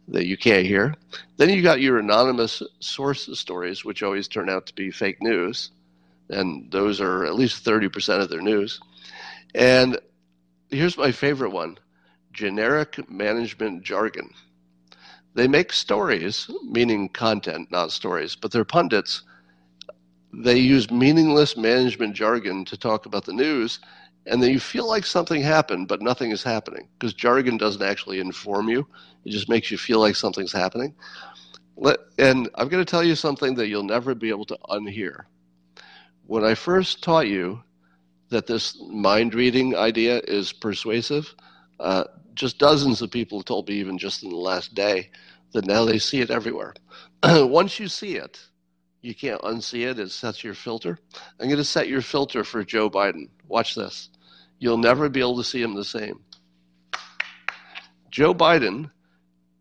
[0.08, 0.94] that you can't hear.
[1.38, 5.72] Then you got your anonymous source stories, which always turn out to be fake news,
[6.30, 8.80] and those are at least thirty percent of their news.
[9.56, 9.98] And
[10.70, 11.80] here's my favorite one
[12.32, 14.30] generic management jargon.
[15.34, 19.24] They make stories, meaning content, not stories, but they're pundits.
[20.32, 23.80] They use meaningless management jargon to talk about the news,
[24.26, 28.20] and then you feel like something happened, but nothing is happening because jargon doesn't actually
[28.20, 28.88] inform you.
[29.26, 30.96] It just makes you feel like something's happening.
[32.18, 35.26] And I'm going to tell you something that you'll never be able to unhear.
[36.26, 37.62] When I first taught you
[38.30, 41.36] that this mind reading idea is persuasive,
[41.80, 45.10] uh, just dozens of people told me, even just in the last day,
[45.52, 46.74] that now they see it everywhere.
[47.24, 48.40] Once you see it,
[49.04, 50.00] you can't unsee it.
[50.00, 50.98] It sets your filter.
[51.40, 53.30] I'm going to set your filter for Joe Biden.
[53.48, 54.10] Watch this.
[54.60, 56.22] You'll never be able to see him the same.
[58.10, 58.90] Joe Biden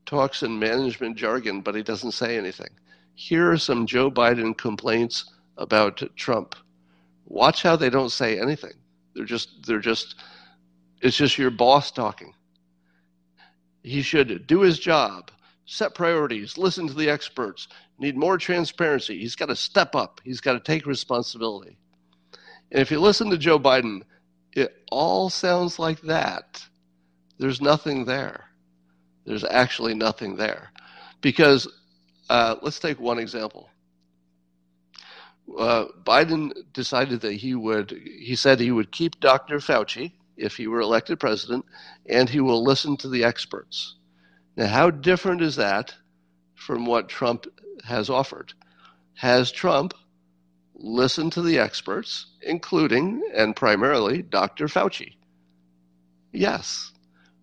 [0.07, 2.69] talks in management jargon, but he doesn't say anything.
[3.15, 5.25] Here are some Joe Biden complaints
[5.57, 6.55] about Trump.
[7.27, 8.75] Watch how they don't say anything.
[9.15, 10.15] They're just they're just
[11.01, 12.33] it's just your boss talking.
[13.83, 15.31] He should do his job,
[15.67, 19.19] set priorities, listen to the experts, need more transparency.
[19.19, 20.21] He's got to step up.
[20.25, 21.77] He's got to take responsibility.
[22.71, 24.03] And if you listen to Joe Biden,
[24.53, 26.63] it all sounds like that.
[27.39, 28.47] There's nothing there.
[29.25, 30.73] There's actually nothing there.
[31.21, 31.69] Because
[32.29, 33.69] uh, let's take one example.
[35.59, 39.59] Uh, Biden decided that he would, he said he would keep Dr.
[39.59, 41.65] Fauci if he were elected president,
[42.07, 43.97] and he will listen to the experts.
[44.57, 45.95] Now, how different is that
[46.55, 47.47] from what Trump
[47.85, 48.53] has offered?
[49.15, 49.95] Has Trump
[50.75, 54.67] listened to the experts, including and primarily Dr.
[54.67, 55.15] Fauci?
[56.33, 56.93] Yes,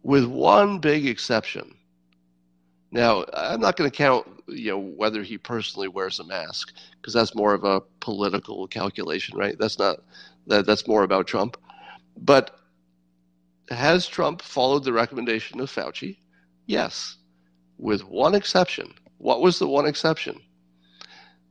[0.03, 1.75] with one big exception.
[2.91, 7.13] Now, I'm not going to count, you know, whether he personally wears a mask because
[7.13, 9.55] that's more of a political calculation, right?
[9.59, 9.97] That's not
[10.47, 11.55] that that's more about Trump.
[12.17, 12.57] But
[13.69, 16.17] has Trump followed the recommendation of Fauci?
[16.69, 17.17] Yes,
[17.79, 18.93] with one exception.
[19.17, 20.39] What was the one exception?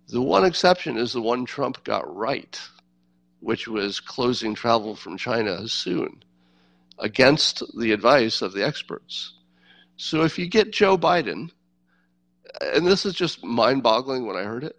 [0.06, 2.56] The one exception is the one Trump got right,
[3.40, 6.22] which was closing travel from China soon,
[7.00, 9.34] against the advice of the experts.
[9.96, 11.50] So if you get Joe Biden,
[12.60, 14.76] and this is just mind boggling when I heard it,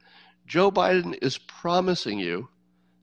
[0.47, 2.47] Joe Biden is promising you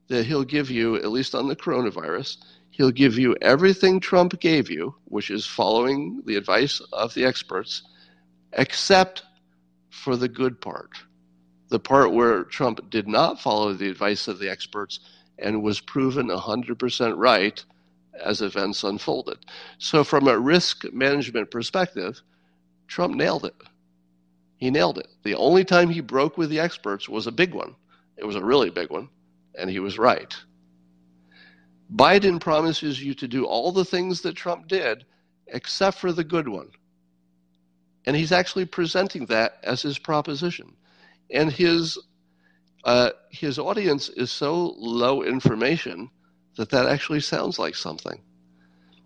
[0.08, 2.36] that he'll give you, at least on the coronavirus,
[2.76, 7.82] He'll give you everything Trump gave you, which is following the advice of the experts,
[8.52, 9.22] except
[9.88, 10.90] for the good part.
[11.70, 15.00] The part where Trump did not follow the advice of the experts
[15.38, 17.64] and was proven 100% right
[18.22, 19.38] as events unfolded.
[19.78, 22.20] So, from a risk management perspective,
[22.88, 23.56] Trump nailed it.
[24.58, 25.08] He nailed it.
[25.22, 27.74] The only time he broke with the experts was a big one.
[28.18, 29.08] It was a really big one,
[29.56, 30.34] and he was right.
[31.94, 35.04] Biden promises you to do all the things that Trump did,
[35.46, 36.70] except for the good one.
[38.04, 40.74] And he's actually presenting that as his proposition.
[41.30, 41.98] And his,
[42.84, 46.10] uh, his audience is so low information
[46.56, 48.20] that that actually sounds like something.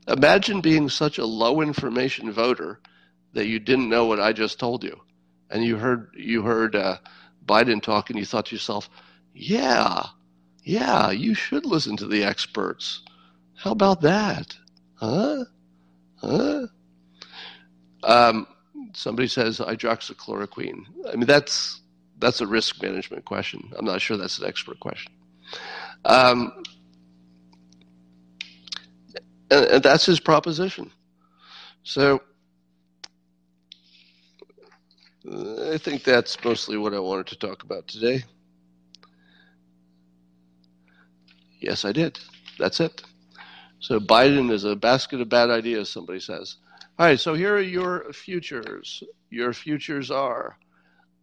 [0.09, 2.80] Imagine being such a low information voter
[3.32, 5.01] that you didn't know what I just told you.
[5.51, 6.98] And you heard, you heard uh,
[7.44, 8.88] Biden talk and you thought to yourself,
[9.34, 10.05] yeah,
[10.62, 13.02] yeah, you should listen to the experts.
[13.56, 14.56] How about that?
[14.94, 15.44] Huh?
[16.16, 16.66] Huh?
[18.02, 18.46] Um,
[18.94, 20.84] somebody says hydroxychloroquine.
[21.12, 21.80] I mean, that's
[22.18, 23.72] that's a risk management question.
[23.76, 25.12] I'm not sure that's an expert question.
[26.04, 26.62] Um,
[29.50, 30.90] and, and that's his proposition.
[31.82, 32.20] So
[35.26, 38.24] I think that's mostly what I wanted to talk about today.
[41.61, 42.18] Yes, I did.
[42.58, 43.02] That's it.
[43.80, 46.56] So Biden is a basket of bad ideas, somebody says.
[46.98, 49.02] All right, so here are your futures.
[49.30, 50.58] Your futures are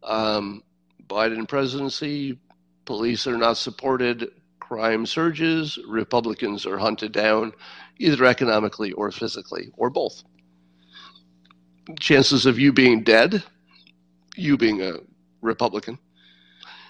[0.03, 0.63] um,
[1.07, 2.39] Biden presidency,
[2.85, 7.53] police are not supported, crime surges, Republicans are hunted down,
[7.99, 10.23] either economically or physically, or both.
[11.99, 13.43] Chances of you being dead,
[14.35, 14.95] you being a
[15.41, 15.97] Republican,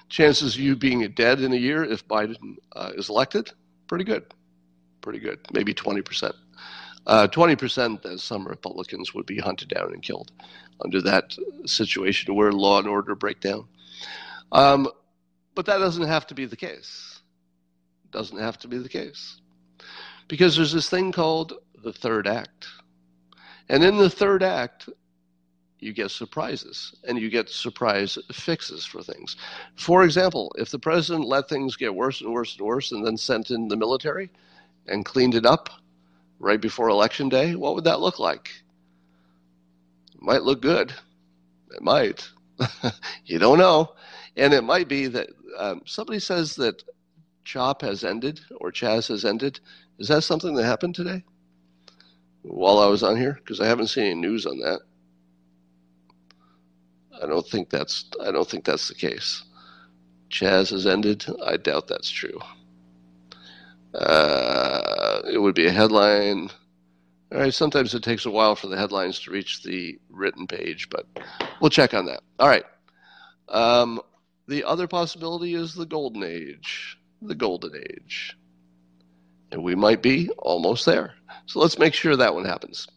[0.09, 3.51] chances of you being dead in a year if Biden uh, is elected,
[3.87, 4.25] pretty good.
[5.01, 5.39] Pretty good.
[5.53, 6.33] Maybe 20%.
[7.05, 10.31] Uh, 20% that some Republicans would be hunted down and killed
[10.83, 11.35] under that
[11.65, 13.65] situation where law and order break down.
[14.51, 14.89] Um,
[15.55, 17.21] but that doesn't have to be the case.
[18.11, 19.39] Doesn't have to be the case.
[20.27, 21.53] Because there's this thing called
[21.83, 22.67] the third act.
[23.69, 24.89] And in the third act,
[25.79, 29.35] you get surprises and you get surprise fixes for things.
[29.75, 33.17] For example, if the president let things get worse and worse and worse and then
[33.17, 34.31] sent in the military
[34.87, 35.69] and cleaned it up,
[36.39, 38.51] right before election day, what would that look like?
[40.13, 40.93] It might look good.
[41.71, 42.27] It might.
[43.25, 43.93] you don't know.
[44.35, 46.83] And it might be that um, somebody says that
[47.43, 49.59] CHOP has ended or Chaz has ended.
[49.99, 51.23] Is that something that happened today
[52.43, 53.33] while I was on here?
[53.33, 54.81] Because I haven't seen any news on that.
[57.21, 59.43] I don't think that's I don't think that's the case.
[60.29, 61.25] Chaz has ended.
[61.45, 62.39] I doubt that's true.
[63.93, 66.49] Uh, it would be a headline.
[67.31, 70.89] All right, sometimes it takes a while for the headlines to reach the written page,
[70.89, 71.05] but
[71.59, 72.21] we'll check on that.
[72.39, 72.65] All right.
[73.49, 74.01] Um,
[74.47, 76.97] the other possibility is the golden age.
[77.21, 78.37] The golden age.
[79.51, 81.15] And we might be almost there.
[81.45, 82.87] So let's make sure that one happens.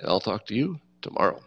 [0.00, 1.40] And I'll talk to you tomorrow.